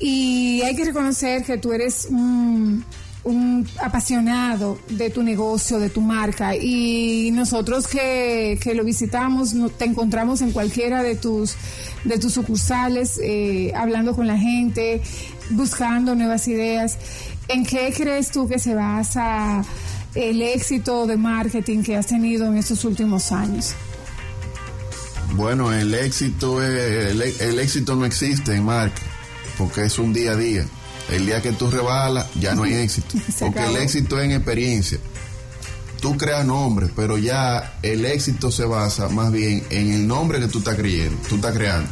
Y 0.00 0.60
hay 0.62 0.76
que 0.76 0.84
reconocer 0.84 1.44
que 1.44 1.58
tú 1.58 1.72
eres 1.72 2.08
un 2.10 2.84
un 3.28 3.68
apasionado 3.82 4.78
de 4.88 5.10
tu 5.10 5.22
negocio, 5.22 5.78
de 5.78 5.90
tu 5.90 6.00
marca 6.00 6.56
y 6.56 7.30
nosotros 7.32 7.86
que, 7.86 8.58
lo 8.74 8.84
visitamos, 8.84 9.54
te 9.76 9.84
encontramos 9.84 10.40
en 10.40 10.52
cualquiera 10.52 11.02
de 11.02 11.14
tus, 11.14 11.54
de 12.04 12.18
tus 12.18 12.32
sucursales, 12.32 13.20
eh, 13.22 13.72
hablando 13.74 14.14
con 14.14 14.26
la 14.26 14.38
gente, 14.38 15.02
buscando 15.50 16.14
nuevas 16.14 16.48
ideas. 16.48 16.98
¿En 17.48 17.64
qué 17.64 17.92
crees 17.96 18.30
tú 18.30 18.48
que 18.48 18.58
se 18.58 18.74
basa 18.74 19.62
el 20.14 20.42
éxito 20.42 21.06
de 21.06 21.16
marketing 21.16 21.82
que 21.82 21.96
has 21.96 22.06
tenido 22.06 22.46
en 22.46 22.56
estos 22.56 22.84
últimos 22.84 23.30
años? 23.32 23.74
Bueno, 25.34 25.72
el 25.72 25.94
éxito, 25.94 26.62
el, 26.62 27.20
el 27.20 27.58
éxito 27.58 27.94
no 27.94 28.06
existe 28.06 28.54
en 28.54 28.64
marca, 28.64 29.02
porque 29.58 29.84
es 29.84 29.98
un 29.98 30.14
día 30.14 30.32
a 30.32 30.36
día 30.36 30.64
el 31.10 31.26
día 31.26 31.40
que 31.42 31.52
tú 31.52 31.70
rebalas, 31.70 32.26
ya 32.34 32.54
no 32.54 32.64
hay 32.64 32.74
éxito. 32.84 33.16
porque 33.40 33.64
el 33.64 33.76
éxito 33.76 34.18
es 34.18 34.24
en 34.26 34.32
experiencia. 34.32 34.98
Tú 36.00 36.16
creas 36.16 36.46
nombre, 36.46 36.88
pero 36.94 37.18
ya 37.18 37.78
el 37.82 38.04
éxito 38.04 38.52
se 38.52 38.64
basa 38.64 39.08
más 39.08 39.32
bien 39.32 39.64
en 39.70 39.92
el 39.92 40.06
nombre 40.06 40.38
que 40.38 40.46
tú 40.46 40.58
estás 40.58 40.76
creyendo, 40.76 41.18
tú 41.28 41.36
estás 41.36 41.54
creando. 41.54 41.90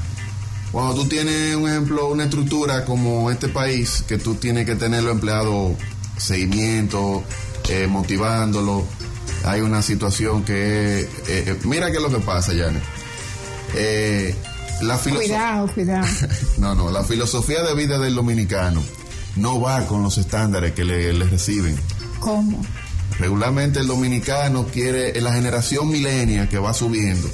Cuando 0.70 0.94
tú 0.94 1.08
tienes, 1.08 1.56
un 1.56 1.68
ejemplo, 1.68 2.08
una 2.08 2.24
estructura 2.24 2.84
como 2.84 3.30
este 3.30 3.48
país, 3.48 4.04
que 4.06 4.18
tú 4.18 4.34
tienes 4.34 4.66
que 4.66 4.76
tener 4.76 5.02
los 5.02 5.14
empleados 5.14 5.72
seguimiento, 6.16 7.24
eh, 7.68 7.86
motivándolo, 7.88 8.86
hay 9.44 9.60
una 9.60 9.82
situación 9.82 10.44
que 10.44 11.00
eh, 11.00 11.08
eh, 11.28 11.56
mira 11.64 11.90
qué 11.90 11.96
es 11.96 12.02
lo 12.02 12.10
que 12.10 12.20
pasa, 12.20 12.52
Janet. 12.52 12.82
la 14.82 14.98
cuidado, 14.98 15.68
cuidado. 15.72 16.06
no, 16.58 16.74
no, 16.74 16.90
la 16.90 17.02
filosofía 17.02 17.62
de 17.62 17.74
vida 17.74 17.98
del 17.98 18.14
dominicano 18.14 18.82
no 19.36 19.60
va 19.60 19.86
con 19.86 20.02
los 20.02 20.18
estándares 20.18 20.72
que 20.72 20.84
le, 20.84 21.12
reciben. 21.12 21.76
¿Cómo? 22.20 22.60
Regularmente 23.18 23.80
el 23.80 23.86
dominicano 23.86 24.66
quiere, 24.66 25.18
la 25.20 25.32
generación 25.32 25.88
milenia 25.88 26.48
que 26.48 26.58
va 26.58 26.74
subiendo, 26.74 27.30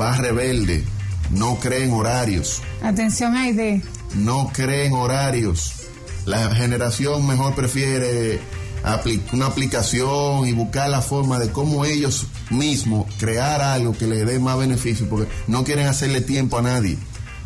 va 0.00 0.16
rebelde, 0.16 0.84
no 1.30 1.56
cree 1.56 1.84
en 1.84 1.92
horarios. 1.92 2.62
Atención, 2.82 3.36
Aide. 3.36 3.82
No 4.14 4.50
cree 4.52 4.86
en 4.86 4.92
horarios. 4.92 5.72
La 6.24 6.54
generación 6.54 7.26
mejor 7.26 7.54
prefiere 7.54 8.40
una 9.32 9.46
aplicación 9.46 10.46
y 10.46 10.52
buscar 10.52 10.90
la 10.90 11.00
forma 11.00 11.38
de 11.38 11.50
cómo 11.50 11.84
ellos 11.84 12.26
mismos 12.50 13.06
crear 13.18 13.60
algo 13.60 13.96
que 13.96 14.06
les 14.06 14.26
dé 14.26 14.38
más 14.38 14.58
beneficio, 14.58 15.08
porque 15.08 15.30
no 15.46 15.64
quieren 15.64 15.86
hacerle 15.86 16.20
tiempo 16.20 16.58
a 16.58 16.62
nadie. 16.62 16.98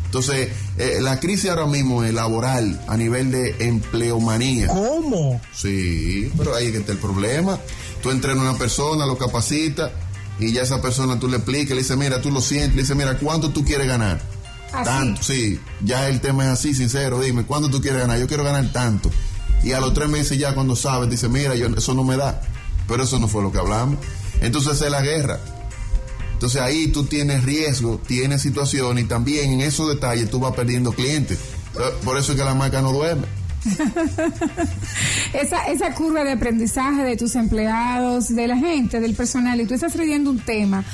Entonces, 0.09 0.49
eh, 0.79 0.97
la 1.01 1.19
crisis 1.19 1.51
ahora 1.51 1.67
mismo 1.67 2.03
es 2.03 2.11
laboral 2.11 2.81
a 2.87 2.97
nivel 2.97 3.29
de 3.29 3.55
empleomanía. 3.59 4.65
¿Cómo? 4.69 5.39
Sí, 5.53 6.31
pero 6.35 6.55
ahí 6.55 6.65
es 6.65 6.71
que 6.71 6.79
está 6.79 6.93
el 6.93 6.97
problema. 6.97 7.59
Tú 8.01 8.09
entrenas 8.09 8.43
a 8.43 8.49
una 8.49 8.57
persona, 8.57 9.05
lo 9.05 9.19
capacitas 9.19 9.91
y 10.39 10.51
ya 10.51 10.63
esa 10.63 10.81
persona 10.81 11.19
tú 11.19 11.27
le 11.27 11.37
explicas, 11.37 11.75
le 11.75 11.83
dices, 11.83 11.95
mira, 11.95 12.19
tú 12.23 12.31
lo 12.31 12.41
sientes, 12.41 12.75
le 12.75 12.81
dices, 12.81 12.95
mira, 12.95 13.19
¿cuánto 13.19 13.51
tú 13.51 13.63
quieres 13.63 13.85
ganar? 13.85 14.19
Tanto, 14.71 15.21
sí. 15.21 15.59
Ya 15.83 16.09
el 16.09 16.21
tema 16.21 16.45
es 16.45 16.49
así, 16.49 16.73
sincero. 16.73 17.21
Dime, 17.21 17.43
¿cuánto 17.43 17.69
tú 17.69 17.79
quieres 17.79 18.01
ganar? 18.01 18.17
Yo 18.17 18.25
quiero 18.25 18.43
ganar 18.43 18.71
tanto. 18.71 19.11
Y 19.63 19.73
a 19.73 19.79
los 19.79 19.93
tres 19.93 20.09
meses 20.09 20.39
ya 20.39 20.55
cuando 20.55 20.75
sabes, 20.75 21.07
dice, 21.07 21.29
mira, 21.29 21.53
yo, 21.53 21.67
eso 21.67 21.93
no 21.93 22.03
me 22.03 22.17
da. 22.17 22.41
Pero 22.87 23.03
eso 23.03 23.19
no 23.19 23.27
fue 23.27 23.43
lo 23.43 23.51
que 23.51 23.59
hablamos. 23.59 23.99
Entonces 24.41 24.81
es 24.81 24.89
la 24.89 25.01
guerra. 25.01 25.39
Entonces 26.39 26.61
ahí 26.61 26.87
tú 26.87 27.03
tienes 27.03 27.43
riesgo, 27.43 27.99
tienes 28.07 28.41
situación 28.41 28.97
y 28.97 29.03
también 29.03 29.51
en 29.51 29.59
esos 29.59 29.89
detalles 29.89 30.29
tú 30.29 30.39
vas 30.39 30.55
perdiendo 30.55 30.93
clientes. 30.93 31.37
Por 32.05 32.17
eso 32.17 32.31
es 32.31 32.37
que 32.37 32.45
la 32.45 32.55
marca 32.55 32.81
no 32.81 32.93
duerme. 32.93 33.27
esa, 35.33 35.93
curva 35.95 36.23
de 36.23 36.31
aprendizaje 36.31 37.03
de 37.03 37.17
tus 37.17 37.35
empleados, 37.35 38.29
de 38.29 38.47
la 38.47 38.55
gente, 38.55 39.01
del 39.01 39.15
personal, 39.15 39.59
y 39.59 39.65
tú 39.65 39.73
estás 39.73 39.91
trayendo 39.91 40.29
un 40.29 40.39
tema 40.39 40.85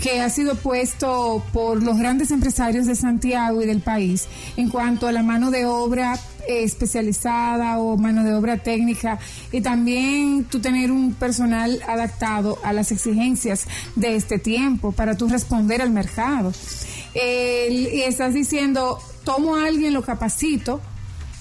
que 0.00 0.20
ha 0.20 0.28
sido 0.28 0.56
puesto 0.56 1.42
por 1.52 1.82
los 1.82 1.98
grandes 1.98 2.30
empresarios 2.30 2.86
de 2.86 2.94
Santiago 2.94 3.62
y 3.62 3.66
del 3.66 3.80
país 3.80 4.26
en 4.56 4.68
cuanto 4.68 5.06
a 5.06 5.12
la 5.12 5.22
mano 5.22 5.50
de 5.50 5.66
obra 5.66 6.18
especializada 6.46 7.78
o 7.78 7.96
mano 7.96 8.22
de 8.22 8.34
obra 8.34 8.58
técnica 8.58 9.18
y 9.50 9.60
también 9.60 10.44
tú 10.44 10.60
tener 10.60 10.90
un 10.90 11.14
personal 11.14 11.80
adaptado 11.86 12.58
a 12.62 12.72
las 12.72 12.92
exigencias 12.92 13.66
de 13.96 14.16
este 14.16 14.38
tiempo 14.38 14.92
para 14.92 15.16
tú 15.16 15.28
responder 15.28 15.80
al 15.80 15.90
mercado. 15.90 16.52
y 17.14 18.02
estás 18.02 18.34
diciendo, 18.34 18.98
tomo 19.24 19.56
a 19.56 19.66
alguien, 19.66 19.94
lo 19.94 20.02
capacito, 20.02 20.80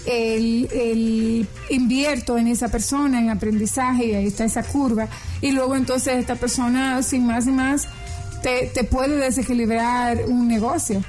el, 0.05 1.47
invierto 1.69 2.37
en 2.37 2.47
esa 2.47 2.69
persona, 2.69 3.19
en 3.19 3.29
aprendizaje, 3.29 4.07
y 4.07 4.13
ahí 4.13 4.27
está 4.27 4.45
esa 4.45 4.63
curva, 4.63 5.07
y 5.41 5.51
luego 5.51 5.75
entonces 5.75 6.17
esta 6.17 6.35
persona, 6.35 7.01
sin 7.03 7.25
más 7.25 7.47
y 7.47 7.51
más, 7.51 7.87
te, 8.43 8.67
te 8.67 8.83
puede 8.83 9.15
desequilibrar 9.15 10.25
un 10.27 10.47
negocio. 10.47 11.03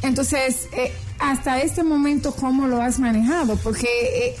Entonces, 0.00 0.68
eh, 0.72 0.92
hasta 1.18 1.60
este 1.60 1.82
momento, 1.82 2.32
¿cómo 2.32 2.66
lo 2.66 2.80
has 2.80 2.98
manejado? 2.98 3.56
Porque 3.56 3.86
eh, 3.86 4.36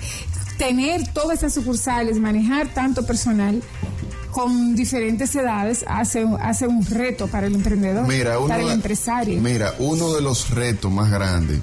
tener 0.56 1.12
todas 1.12 1.38
esas 1.38 1.54
sucursales, 1.54 2.18
manejar 2.18 2.72
tanto 2.72 3.04
personal 3.04 3.62
con 4.30 4.76
diferentes 4.76 5.34
edades 5.34 5.84
hace, 5.88 6.24
hace 6.40 6.66
un 6.66 6.84
reto 6.86 7.26
para 7.26 7.48
el 7.48 7.54
emprendedor, 7.56 8.06
para 8.46 8.62
el 8.62 8.70
empresario. 8.70 9.40
Mira, 9.40 9.74
uno 9.78 10.14
de 10.14 10.22
los 10.22 10.50
retos 10.50 10.92
más 10.92 11.10
grandes 11.10 11.60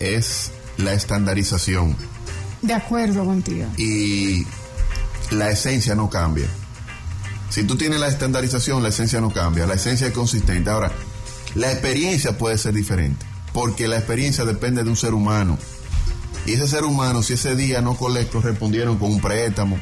es 0.00 0.50
la 0.78 0.94
estandarización. 0.94 1.94
De 2.62 2.72
acuerdo 2.72 3.24
contigo. 3.24 3.66
Y 3.76 4.46
la 5.30 5.50
esencia 5.50 5.94
no 5.94 6.08
cambia. 6.08 6.46
Si 7.50 7.64
tú 7.64 7.76
tienes 7.76 8.00
la 8.00 8.08
estandarización, 8.08 8.82
la 8.82 8.88
esencia 8.88 9.20
no 9.20 9.32
cambia, 9.32 9.66
la 9.66 9.74
esencia 9.74 10.08
es 10.08 10.12
consistente. 10.12 10.70
Ahora, 10.70 10.92
la 11.54 11.72
experiencia 11.72 12.36
puede 12.36 12.58
ser 12.58 12.74
diferente, 12.74 13.24
porque 13.52 13.88
la 13.88 13.96
experiencia 13.96 14.44
depende 14.44 14.82
de 14.82 14.90
un 14.90 14.96
ser 14.96 15.14
humano. 15.14 15.58
Y 16.44 16.52
ese 16.52 16.68
ser 16.68 16.84
humano, 16.84 17.22
si 17.22 17.34
ese 17.34 17.56
día 17.56 17.80
no 17.80 17.96
correspondieron 17.96 18.98
con 18.98 19.10
un 19.10 19.20
préstamo, 19.20 19.78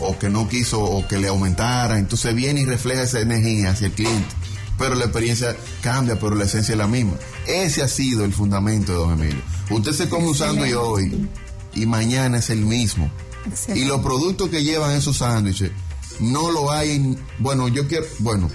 o 0.00 0.18
que 0.18 0.28
no 0.28 0.48
quiso, 0.48 0.82
o 0.82 1.06
que 1.06 1.18
le 1.18 1.28
aumentara, 1.28 1.98
entonces 1.98 2.34
viene 2.34 2.62
y 2.62 2.64
refleja 2.64 3.02
esa 3.02 3.20
energía 3.20 3.70
hacia 3.70 3.88
el 3.88 3.92
cliente. 3.92 4.34
Pero 4.78 4.96
la 4.96 5.04
experiencia 5.04 5.56
cambia, 5.82 6.18
pero 6.18 6.34
la 6.34 6.44
esencia 6.44 6.72
es 6.72 6.78
la 6.78 6.88
misma. 6.88 7.12
Ese 7.46 7.82
ha 7.82 7.88
sido 7.88 8.24
el 8.24 8.32
fundamento 8.32 8.92
de 8.92 8.98
Don 8.98 9.12
Emilio. 9.12 9.42
Usted 9.70 9.92
se 9.92 10.08
come 10.08 10.26
un 10.26 10.34
sándwich 10.34 10.74
hoy 10.74 11.28
y 11.74 11.86
mañana 11.86 12.38
es 12.38 12.50
el 12.50 12.62
mismo. 12.62 13.08
Y 13.72 13.84
los 13.84 14.00
productos 14.00 14.48
que 14.48 14.64
llevan 14.64 14.96
esos 14.96 15.18
sándwiches 15.18 15.70
no 16.20 16.50
lo 16.50 16.70
hay. 16.70 17.16
bueno, 17.38 17.68
yo 17.68 17.86
quiero. 17.88 18.06
Bueno, 18.18 18.50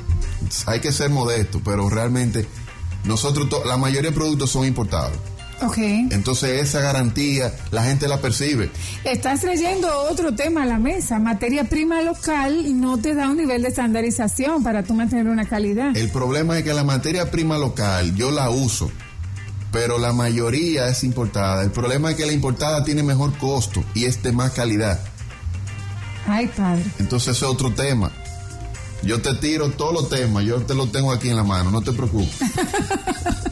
hay 0.66 0.80
que 0.80 0.92
ser 0.92 1.10
modesto, 1.10 1.62
pero 1.64 1.90
realmente 1.90 2.48
nosotros, 3.06 3.48
la 3.66 3.78
mayoría 3.78 4.12
de 4.12 4.16
productos 4.16 4.52
son 4.52 4.66
importados. 4.66 5.18
Ok. 5.62 5.78
Entonces 5.78 6.62
esa 6.62 6.80
garantía 6.80 7.54
la 7.72 7.84
gente 7.84 8.08
la 8.08 8.22
percibe. 8.22 8.72
Estás 9.04 9.42
trayendo 9.42 9.90
otro 10.10 10.34
tema 10.34 10.64
a 10.64 10.66
la 10.66 10.78
mesa. 10.78 11.20
Materia 11.20 11.66
prima 11.66 12.02
local 12.02 12.80
no 12.80 12.98
te 12.98 13.14
da 13.14 13.30
un 13.30 13.38
nivel 13.38 13.62
de 13.62 13.70
estandarización 13.70 14.64
para 14.64 14.84
tú 14.84 14.94
mantener 14.94 15.28
una 15.28 15.46
calidad. 15.46 15.96
El 15.98 16.10
problema 16.10 16.58
es 16.58 16.64
que 16.64 16.74
la 16.74 16.84
materia 16.84 17.30
prima 17.30 17.58
local 17.58 18.16
yo 18.16 18.32
la 18.32 18.50
uso, 18.50 18.90
pero 19.72 19.98
la 19.98 20.14
mayoría 20.14 20.88
es 20.88 21.04
importada. 21.04 21.64
El 21.64 21.72
problema 21.72 22.12
es 22.12 22.16
que 22.18 22.26
la 22.26 22.32
importada 22.32 22.84
tiene 22.84 23.04
mejor 23.04 23.38
costo 23.38 23.84
y 23.94 24.06
es 24.06 24.24
de 24.24 24.32
más 24.32 24.52
calidad. 24.52 25.00
Ay, 26.30 26.48
padre. 26.48 26.84
Entonces 27.00 27.36
es 27.36 27.44
otro 27.44 27.74
tema. 27.74 28.12
Yo 29.04 29.22
te 29.22 29.34
tiro 29.36 29.70
todos 29.72 29.94
los 29.94 30.10
temas, 30.10 30.44
yo 30.44 30.58
te 30.62 30.76
lo 30.76 30.88
tengo 30.88 31.12
aquí 31.12 31.30
en 31.30 31.38
la 31.38 31.44
mano, 31.44 31.72
no 31.72 31.82
te 31.82 31.92
preocupes. 31.92 32.38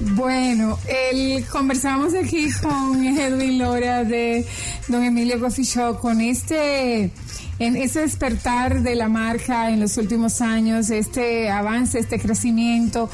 Bueno, 0.00 0.78
el, 0.86 1.46
conversamos 1.46 2.12
aquí 2.14 2.50
con 2.60 3.02
Edwin 3.02 3.58
Lora 3.58 4.04
de 4.04 4.44
Don 4.88 5.02
Emilio 5.02 5.40
Coffee 5.40 5.64
Shop 5.64 5.98
con 5.98 6.20
este 6.20 7.10
en 7.58 7.76
ese 7.76 8.00
despertar 8.00 8.82
de 8.82 8.96
la 8.96 9.08
marca 9.08 9.70
en 9.70 9.80
los 9.80 9.96
últimos 9.96 10.42
años, 10.42 10.90
este 10.90 11.50
avance, 11.50 11.98
este 11.98 12.18
crecimiento. 12.18 13.08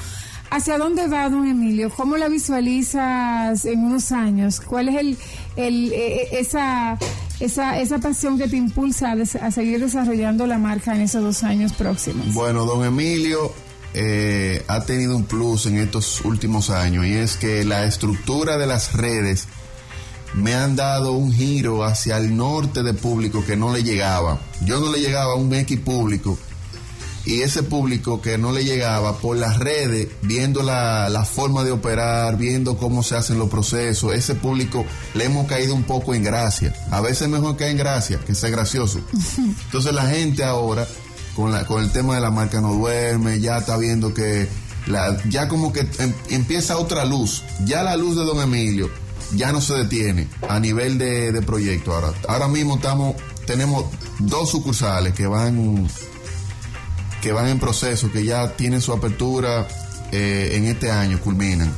¿Hacia 0.50 0.78
dónde 0.78 1.06
va, 1.06 1.28
don 1.28 1.46
Emilio? 1.46 1.90
¿Cómo 1.90 2.16
la 2.16 2.28
visualizas 2.28 3.64
en 3.64 3.84
unos 3.84 4.10
años? 4.10 4.60
¿Cuál 4.60 4.88
es 4.88 4.96
el, 4.96 5.18
el 5.54 5.92
e, 5.92 6.22
e, 6.22 6.40
esa, 6.40 6.98
esa, 7.40 7.78
esa 7.80 7.98
pasión 7.98 8.38
que 8.38 8.48
te 8.48 8.56
impulsa 8.56 9.12
a, 9.12 9.50
seguir 9.50 9.80
desarrollando 9.80 10.46
la 10.46 10.58
marca 10.58 10.94
en 10.94 11.00
esos 11.00 11.22
dos 11.22 11.42
años 11.42 11.72
próximos? 11.72 12.32
Bueno, 12.34 12.64
don 12.64 12.84
Emilio 12.84 13.52
eh, 13.94 14.62
ha 14.68 14.84
tenido 14.84 15.16
un 15.16 15.24
plus 15.24 15.66
en 15.66 15.78
estos 15.78 16.24
últimos 16.24 16.70
años 16.70 17.06
y 17.06 17.14
es 17.14 17.36
que 17.36 17.64
la 17.64 17.84
estructura 17.84 18.56
de 18.56 18.66
las 18.66 18.92
redes 18.92 19.48
me 20.34 20.54
han 20.54 20.76
dado 20.76 21.12
un 21.12 21.32
giro 21.32 21.82
hacia 21.82 22.18
el 22.18 22.36
norte 22.36 22.82
de 22.82 22.94
público 22.94 23.44
que 23.44 23.56
no 23.56 23.72
le 23.72 23.82
llegaba. 23.82 24.38
Yo 24.64 24.78
no 24.78 24.92
le 24.92 25.00
llegaba 25.00 25.32
a 25.32 25.36
un 25.36 25.52
X 25.52 25.80
público 25.80 26.38
y 27.24 27.42
ese 27.42 27.62
público 27.62 28.20
que 28.22 28.38
no 28.38 28.52
le 28.52 28.64
llegaba 28.64 29.18
por 29.18 29.36
las 29.36 29.58
redes, 29.58 30.08
viendo 30.22 30.62
la, 30.62 31.08
la, 31.08 31.24
forma 31.24 31.64
de 31.64 31.70
operar, 31.70 32.36
viendo 32.36 32.78
cómo 32.78 33.02
se 33.02 33.16
hacen 33.16 33.38
los 33.38 33.50
procesos, 33.50 34.14
ese 34.14 34.34
público 34.34 34.84
le 35.14 35.24
hemos 35.24 35.46
caído 35.46 35.74
un 35.74 35.84
poco 35.84 36.14
en 36.14 36.24
gracia. 36.24 36.74
A 36.90 37.00
veces 37.00 37.28
mejor 37.28 37.56
caer 37.56 37.72
en 37.72 37.76
gracia 37.76 38.18
que 38.26 38.34
ser 38.34 38.50
gracioso. 38.50 39.00
Entonces 39.64 39.92
la 39.92 40.06
gente 40.06 40.44
ahora, 40.44 40.86
con, 41.36 41.52
la, 41.52 41.66
con 41.66 41.82
el 41.82 41.92
tema 41.92 42.14
de 42.14 42.20
la 42.20 42.30
marca 42.30 42.60
no 42.60 42.72
duerme, 42.72 43.40
ya 43.40 43.58
está 43.58 43.76
viendo 43.76 44.14
que 44.14 44.48
la, 44.86 45.22
ya 45.28 45.48
como 45.48 45.72
que 45.72 45.80
em, 45.98 46.14
empieza 46.30 46.78
otra 46.78 47.04
luz. 47.04 47.44
Ya 47.64 47.82
la 47.82 47.96
luz 47.96 48.16
de 48.16 48.24
Don 48.24 48.40
Emilio 48.40 48.90
ya 49.36 49.52
no 49.52 49.60
se 49.60 49.74
detiene 49.74 50.28
a 50.48 50.58
nivel 50.58 50.98
de, 50.98 51.32
de 51.32 51.42
proyecto. 51.42 51.94
Ahora, 51.94 52.12
ahora 52.28 52.48
mismo 52.48 52.76
estamos, 52.76 53.14
tenemos 53.46 53.84
dos 54.18 54.50
sucursales 54.50 55.14
que 55.14 55.26
van, 55.26 55.86
que 57.20 57.32
van 57.32 57.48
en 57.48 57.58
proceso, 57.58 58.10
que 58.10 58.24
ya 58.24 58.56
tienen 58.56 58.80
su 58.80 58.92
apertura 58.92 59.66
eh, 60.12 60.52
en 60.54 60.66
este 60.66 60.90
año, 60.90 61.20
culminan. 61.20 61.72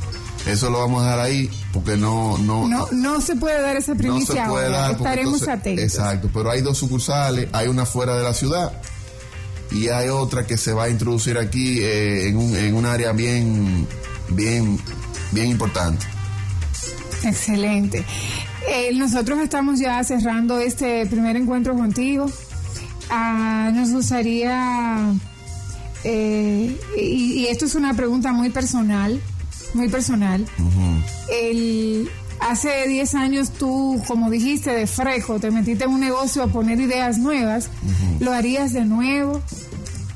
Eso 0.45 0.69
lo 0.69 0.79
vamos 0.79 1.01
a 1.01 1.05
dejar 1.05 1.19
ahí 1.21 1.49
porque 1.71 1.95
no 1.95 2.37
no 2.37 2.67
no, 2.67 2.87
no 2.91 3.21
se 3.21 3.35
puede 3.37 3.61
dar 3.61 3.77
esa 3.77 3.95
primicia 3.95 4.45
no 4.45 4.57
ahora. 4.57 4.91
Estaremos 4.91 5.47
atentos. 5.47 5.83
Exacto, 5.85 6.29
pero 6.33 6.51
hay 6.51 6.61
dos 6.61 6.77
sucursales, 6.77 7.47
hay 7.53 7.67
una 7.67 7.85
fuera 7.85 8.17
de 8.17 8.23
la 8.23 8.33
ciudad 8.33 8.73
y 9.71 9.87
hay 9.87 10.09
otra 10.09 10.45
que 10.45 10.57
se 10.57 10.73
va 10.73 10.83
a 10.85 10.89
introducir 10.89 11.37
aquí 11.37 11.79
eh, 11.79 12.27
en, 12.27 12.37
un, 12.37 12.55
en 12.57 12.75
un 12.75 12.85
área 12.85 13.13
bien 13.13 13.87
bien 14.29 14.77
bien 15.31 15.47
importante. 15.47 16.05
Excelente. 17.23 18.03
Eh, 18.67 18.91
nosotros 18.95 19.39
estamos 19.39 19.79
ya 19.79 20.03
cerrando 20.03 20.59
este 20.59 21.05
primer 21.05 21.37
encuentro 21.37 21.73
contigo. 21.75 22.29
Ah, 23.09 23.71
nos 23.73 23.91
gustaría, 23.91 25.13
eh, 26.03 26.77
y, 26.97 27.45
esto 27.45 27.65
es 27.65 27.75
una 27.75 27.93
pregunta 27.93 28.31
muy 28.33 28.49
personal, 28.49 29.19
muy 29.73 29.89
personal. 29.89 30.45
El, 31.31 32.09
hace 32.39 32.87
10 32.87 33.15
años 33.15 33.51
tú, 33.51 34.01
como 34.07 34.29
dijiste, 34.29 34.71
de 34.71 34.87
frejo, 34.87 35.39
te 35.39 35.51
metiste 35.51 35.85
en 35.85 35.91
un 35.91 35.99
negocio 35.99 36.43
a 36.43 36.47
poner 36.47 36.79
ideas 36.79 37.17
nuevas. 37.17 37.69
¿Lo 38.19 38.31
harías 38.31 38.73
de 38.73 38.85
nuevo? 38.85 39.41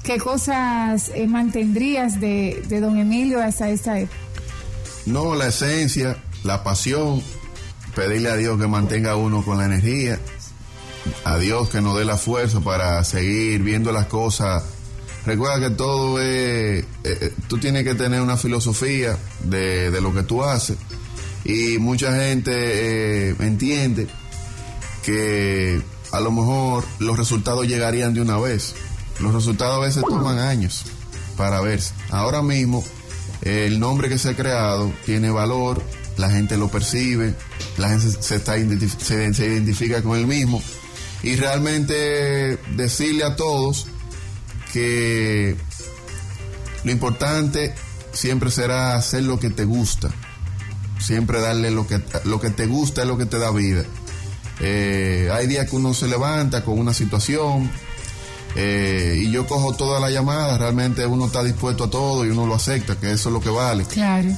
¿Qué 0.04 0.18
cosas 0.18 1.12
eh, 1.14 1.28
mantendrías 1.28 2.20
de, 2.20 2.64
de 2.68 2.80
don 2.80 2.98
Emilio 2.98 3.42
hasta 3.42 3.70
esta 3.70 4.00
época? 4.00 4.18
No, 5.06 5.36
la 5.36 5.48
esencia, 5.48 6.18
la 6.44 6.64
pasión, 6.64 7.22
pedirle 7.96 8.30
a 8.30 8.36
Dios 8.36 8.60
que 8.60 8.68
mantenga 8.68 9.16
uno 9.16 9.44
con 9.44 9.58
la 9.58 9.66
energía, 9.66 10.20
a 11.24 11.38
Dios 11.38 11.70
que 11.70 11.82
nos 11.82 11.98
dé 11.98 12.06
la 12.06 12.18
fuerza 12.18 12.60
para 12.60 13.04
seguir 13.04 13.64
viendo 13.64 13.92
las 13.92 14.08
cosas. 14.08 14.64
Recuerda 15.28 15.60
que 15.60 15.76
todo 15.76 16.22
es, 16.22 16.26
eh, 16.26 16.86
eh, 17.04 17.34
tú 17.50 17.58
tienes 17.58 17.84
que 17.84 17.96
tener 17.96 18.22
una 18.22 18.38
filosofía 18.38 19.18
de, 19.44 19.92
lo 20.00 20.14
que 20.14 20.24
tú 20.24 20.42
haces 20.42 20.78
y 21.44 21.80
mucha 21.80 22.16
gente 22.16 22.52
eh, 22.54 23.36
entiende 23.42 24.08
que 25.04 25.82
a 26.14 26.22
lo 26.22 26.32
mejor 26.32 26.86
los 27.00 27.18
resultados 27.18 27.68
llegarían 27.68 28.14
de 28.14 28.22
una 28.22 28.38
vez. 28.38 28.74
Los 29.20 29.34
resultados 29.34 29.76
a 29.76 29.86
veces 29.86 30.04
toman 30.08 30.40
años 30.40 30.86
para 31.36 31.60
verse. 31.60 31.94
Ahora 32.10 32.42
mismo 32.42 32.82
el 33.42 33.82
nombre 33.82 34.08
que 34.08 34.18
se 34.18 34.30
ha 34.30 34.34
creado 34.34 34.94
tiene 35.06 35.30
valor, 35.30 35.84
la 36.16 36.30
gente 36.30 36.56
lo 36.56 36.70
percibe, 36.70 37.36
la 37.76 37.90
gente 37.90 38.12
se, 38.22 38.36
está 38.38 38.54
se, 38.54 39.46
identifica 39.46 40.02
con 40.02 40.18
él 40.18 40.26
mismo. 40.26 40.64
Y 41.22 41.36
realmente 41.36 42.58
decirle 42.78 43.26
a 43.26 43.36
todos 43.36 43.88
que 44.72 45.56
lo 46.84 46.92
importante 46.92 47.74
siempre 48.14 48.52
será 48.52 48.96
hacer 48.96 49.24
lo 49.24 49.40
que 49.40 49.50
te 49.50 49.66
gusta. 49.66 50.10
Siempre 51.00 51.40
darle 51.40 51.72
lo 51.72 51.86
que, 51.88 52.02
lo 52.26 52.40
que 52.40 52.50
te 52.50 52.66
gusta 52.66 53.02
es 53.02 53.08
lo 53.08 53.18
que 53.18 53.26
te 53.26 53.38
da 53.38 53.52
vida. 53.52 53.84
Eh, 54.60 55.30
hay 55.32 55.48
días 55.48 55.70
que 55.70 55.76
uno 55.76 55.94
se 55.94 56.08
levanta 56.08 56.64
con 56.64 56.80
una 56.80 56.94
situación 56.94 57.70
eh, 58.56 59.22
y 59.22 59.30
yo 59.30 59.46
cojo 59.46 59.76
toda 59.76 60.00
la 60.00 60.10
llamada, 60.10 60.58
realmente 60.58 61.06
uno 61.06 61.28
está 61.28 61.44
dispuesto 61.44 61.84
a 61.84 61.90
todo 61.92 62.26
y 62.26 62.30
uno 62.30 62.48
lo 62.48 62.56
acepta, 62.56 63.00
que 63.00 63.12
eso 63.12 63.30
es 63.30 63.34
lo 63.34 63.40
que 63.40 63.50
vale. 63.50 63.86
Claro. 63.86 64.30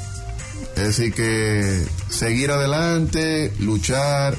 Es 0.76 0.84
decir, 0.84 1.14
que 1.14 1.86
seguir 2.10 2.52
adelante, 2.52 3.54
luchar, 3.60 4.36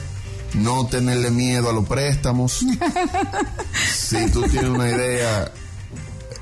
no 0.54 0.86
tenerle 0.86 1.30
miedo 1.30 1.70
a 1.70 1.72
los 1.72 1.86
préstamos. 1.86 2.64
si 3.94 4.30
tú 4.30 4.42
tienes 4.42 4.70
una 4.70 4.90
idea, 4.90 5.50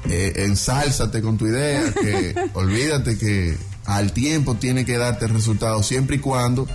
eh, 0.09 0.45
ensálzate 0.45 1.23
con 1.23 1.39
tu 1.39 1.47
idea, 1.47 1.93
que 1.93 2.35
olvídate 2.55 3.19
que 3.19 3.57
al 3.85 4.13
tiempo 4.13 4.55
tiene 4.57 4.85
que 4.85 4.99
darte 4.99 5.27
el 5.27 5.33
resultado 5.33 5.83
siempre 5.83 6.17
y 6.17 6.19
cuando 6.19 6.67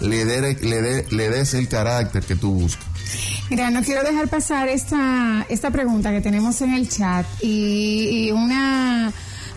le, 0.00 0.24
le, 0.24 1.06
le 1.10 1.30
des 1.30 1.54
el 1.54 1.68
carácter 1.68 2.24
que 2.24 2.36
tú 2.36 2.52
buscas. 2.52 2.86
Mira, 3.50 3.70
no 3.70 3.82
quiero 3.82 4.02
dejar 4.02 4.28
pasar 4.28 4.68
esta, 4.68 5.44
esta 5.48 5.70
pregunta 5.70 6.10
que 6.10 6.20
tenemos 6.20 6.60
en 6.62 6.72
el 6.74 6.88
chat 6.88 7.26
y 7.42 8.30
una 8.30 9.12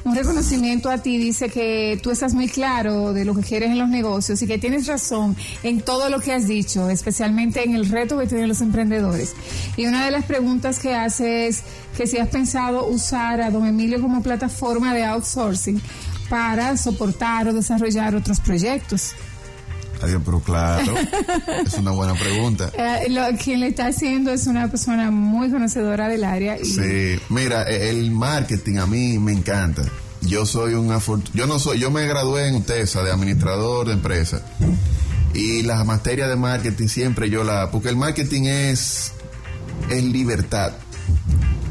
un 0.06 0.16
reconocimiento 0.16 0.92
a 0.92 1.00
ti 1.00 1.18
dice 1.18 1.50
que 1.50 2.00
tú 2.02 2.12
estás 2.12 2.36
muy 2.36 2.48
claro 2.48 3.12
de 3.12 3.26
lo 3.26 3.34
que 3.34 3.42
quieres 3.42 3.72
en 3.72 3.80
los 3.80 3.90
negocios 3.90 4.40
y 4.40 4.48
que 4.48 4.60
tienes 4.60 4.86
razón 4.86 5.36
en 5.64 5.82
todo 5.82 6.10
lo 6.10 6.20
que 6.20 6.32
has 6.32 6.48
dicho, 6.48 6.92
especialmente 6.92 7.64
en 7.64 7.74
el 7.74 7.90
reto 7.90 8.18
que 8.20 8.28
tienen 8.28 8.48
los 8.48 8.62
emprendedores. 8.62 9.34
Y 9.76 9.88
una 9.88 10.06
de 10.06 10.12
las 10.12 10.24
preguntas 10.26 10.78
que 10.78 10.94
hace 10.94 11.48
es 11.48 11.64
que 11.98 12.06
si 12.06 12.20
has 12.20 12.30
pensado 12.30 12.86
usar 12.86 13.42
a 13.42 13.50
Don 13.50 13.66
Emilio 13.66 14.00
como 14.00 14.22
plataforma 14.22 14.94
de 14.94 15.04
outsourcing 15.06 15.82
para 16.30 16.78
soportar 16.78 17.48
o 17.48 17.54
desarrollar 17.54 18.16
otros 18.16 18.40
proyectos. 18.40 19.16
Adiós, 20.02 20.22
pero 20.26 20.40
claro, 20.40 20.94
es 21.66 21.74
una 21.76 21.92
buena 21.92 22.14
pregunta. 22.14 22.72
Eh, 22.78 23.10
lo, 23.10 23.22
quien 23.38 23.62
le 23.62 23.68
está 23.68 23.88
haciendo 23.88 24.32
es 24.32 24.48
una 24.48 24.68
persona 24.70 25.12
muy 25.12 25.50
conocedora 25.50 26.08
del 26.08 26.24
área. 26.24 26.58
Sí, 26.64 27.20
mira, 27.30 27.64
e, 27.64 27.90
el 27.90 28.12
marketing 28.12 28.78
a 28.78 28.86
mí 28.86 29.18
me 29.20 29.32
encanta. 29.32 29.84
Yo 30.22 30.46
soy 30.46 30.74
un 30.74 30.92
yo 31.34 31.46
no 31.46 31.60
soy, 31.60 31.80
yo 31.80 31.92
me 31.92 32.06
gradué 32.08 32.48
en 32.48 32.56
UTESA 32.56 33.04
de 33.04 33.12
administrador 33.12 33.88
de 33.88 33.94
empresa 33.94 34.42
y 35.36 35.62
las 35.64 35.86
materias 35.86 36.30
de 36.30 36.36
marketing 36.36 36.88
siempre 36.88 37.30
yo 37.30 37.44
la, 37.44 37.70
porque 37.70 37.90
el 37.90 37.96
marketing 37.96 38.44
es 38.44 39.12
es 39.90 40.04
libertad. 40.04 40.74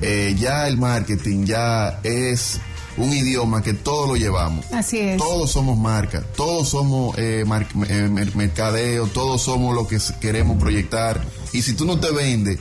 Eh, 0.03 0.37
ya 0.39 0.69
el 0.69 0.77
marketing 0.77 1.47
ya 1.47 2.01
es 2.03 2.61
un 2.97 3.13
idioma 3.13 3.63
que 3.63 3.75
todos 3.75 4.09
lo 4.09 4.17
llevamos. 4.17 4.67
Así 4.73 4.99
es. 4.99 5.19
Todos 5.19 5.51
somos 5.51 5.79
marca, 5.79 6.23
todos 6.37 6.69
somos 6.69 7.17
eh, 7.19 7.45
eh 7.89 8.31
mercadeo, 8.35 9.07
todos 9.09 9.43
somos 9.43 9.75
lo 9.75 9.87
que 9.87 9.99
queremos 10.21 10.59
proyectar. 10.59 11.25
Y 11.53 11.63
si 11.63 11.75
tú 11.75 11.85
no 11.85 11.99
te 11.99 12.11
vendes, 12.11 12.59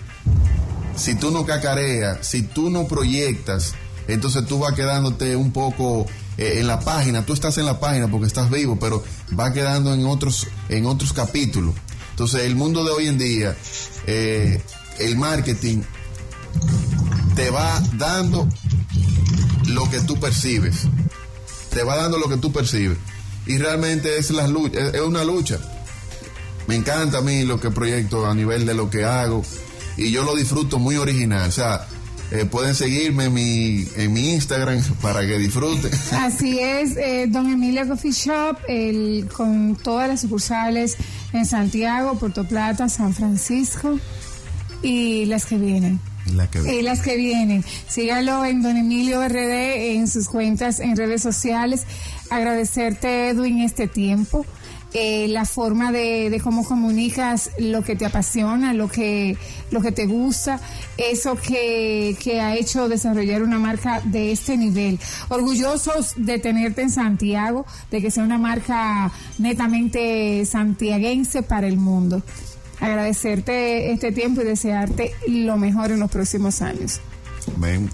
si 0.95 1.15
tú 1.15 1.31
no 1.31 1.45
cacareas, 1.45 2.25
si 2.25 2.43
tú 2.43 2.69
no 2.69 2.87
proyectas, 2.87 3.73
entonces 4.07 4.45
tú 4.45 4.59
vas 4.59 4.73
quedándote 4.73 5.35
un 5.35 5.51
poco 5.51 6.05
eh, 6.37 6.59
en 6.59 6.67
la 6.67 6.79
página. 6.79 7.25
Tú 7.25 7.33
estás 7.33 7.57
en 7.57 7.65
la 7.65 7.79
página 7.79 8.07
porque 8.07 8.27
estás 8.27 8.49
vivo, 8.49 8.77
pero 8.79 9.03
va 9.37 9.53
quedando 9.53 9.93
en 9.93 10.05
otros, 10.05 10.47
en 10.69 10.85
otros 10.85 11.13
capítulos. 11.13 11.75
Entonces 12.11 12.41
el 12.41 12.55
mundo 12.55 12.83
de 12.83 12.91
hoy 12.91 13.07
en 13.07 13.17
día, 13.17 13.55
eh, 14.07 14.61
el 14.99 15.15
marketing 15.17 15.81
te 17.35 17.49
va 17.49 17.81
dando 17.93 18.47
lo 19.67 19.89
que 19.89 19.99
tú 20.01 20.19
percibes. 20.19 20.87
Te 21.71 21.83
va 21.83 21.95
dando 21.95 22.17
lo 22.17 22.29
que 22.29 22.37
tú 22.37 22.51
percibes. 22.51 22.97
Y 23.45 23.57
realmente 23.57 24.17
es, 24.17 24.31
la 24.31 24.47
lucha, 24.47 24.79
es 24.93 25.01
una 25.01 25.23
lucha. 25.23 25.59
Me 26.67 26.75
encanta 26.75 27.17
a 27.17 27.21
mí 27.21 27.43
lo 27.43 27.59
que 27.59 27.71
proyecto 27.71 28.25
a 28.25 28.33
nivel 28.33 28.65
de 28.65 28.73
lo 28.73 28.89
que 28.89 29.03
hago. 29.03 29.43
Y 29.97 30.11
yo 30.11 30.23
lo 30.23 30.35
disfruto 30.35 30.79
muy 30.79 30.95
original. 30.95 31.49
O 31.49 31.51
sea, 31.51 31.85
eh, 32.31 32.45
pueden 32.45 32.73
seguirme 32.73 33.25
en 33.25 33.33
mi, 33.33 33.85
en 33.95 34.13
mi 34.13 34.33
Instagram 34.33 34.81
para 35.01 35.21
que 35.21 35.37
disfruten. 35.37 35.91
Así 36.13 36.59
es, 36.59 36.97
eh, 36.97 37.27
Don 37.29 37.47
Emilio 37.47 37.87
Coffee 37.87 38.11
Shop, 38.11 38.57
el, 38.67 39.27
con 39.35 39.75
todas 39.75 40.07
las 40.07 40.21
sucursales 40.21 40.97
en 41.31 41.45
Santiago, 41.45 42.17
Puerto 42.17 42.43
Plata, 42.47 42.89
San 42.89 43.13
Francisco 43.13 43.99
y 44.81 45.25
las 45.25 45.45
que 45.45 45.57
vienen. 45.57 45.99
Y 46.71 46.81
las 46.81 47.01
que 47.01 47.17
vienen. 47.17 47.63
Sígalo 47.87 48.45
en 48.45 48.61
Don 48.61 48.77
Emilio 48.77 49.27
RD, 49.27 49.95
en 49.95 50.07
sus 50.07 50.27
cuentas 50.27 50.79
en 50.79 50.95
redes 50.95 51.21
sociales. 51.21 51.85
Agradecerte, 52.29 53.29
Edwin, 53.29 53.59
este 53.59 53.87
tiempo. 53.87 54.45
Eh, 54.95 55.27
la 55.27 55.45
forma 55.45 55.91
de, 55.91 56.29
de 56.29 56.39
cómo 56.39 56.63
comunicas 56.63 57.49
lo 57.57 57.81
que 57.81 57.95
te 57.95 58.05
apasiona, 58.05 58.73
lo 58.73 58.87
que, 58.89 59.35
lo 59.71 59.81
que 59.81 59.91
te 59.91 60.05
gusta, 60.05 60.59
eso 60.97 61.35
que, 61.35 62.15
que 62.21 62.39
ha 62.39 62.55
hecho 62.55 62.87
desarrollar 62.87 63.41
una 63.41 63.57
marca 63.57 64.01
de 64.05 64.31
este 64.31 64.55
nivel. 64.55 64.99
Orgullosos 65.29 66.13
de 66.15 66.37
tenerte 66.37 66.83
en 66.83 66.91
Santiago, 66.91 67.65
de 67.89 68.01
que 68.03 68.11
sea 68.11 68.23
una 68.23 68.37
marca 68.37 69.11
netamente 69.39 70.45
santiaguense 70.45 71.41
para 71.41 71.65
el 71.65 71.77
mundo 71.77 72.21
agradecerte 72.79 73.91
este 73.91 74.11
tiempo 74.11 74.41
y 74.41 74.45
desearte 74.45 75.13
lo 75.27 75.57
mejor 75.57 75.91
en 75.91 75.99
los 75.99 76.11
próximos 76.11 76.61
años. 76.61 76.99
Amén. 77.55 77.89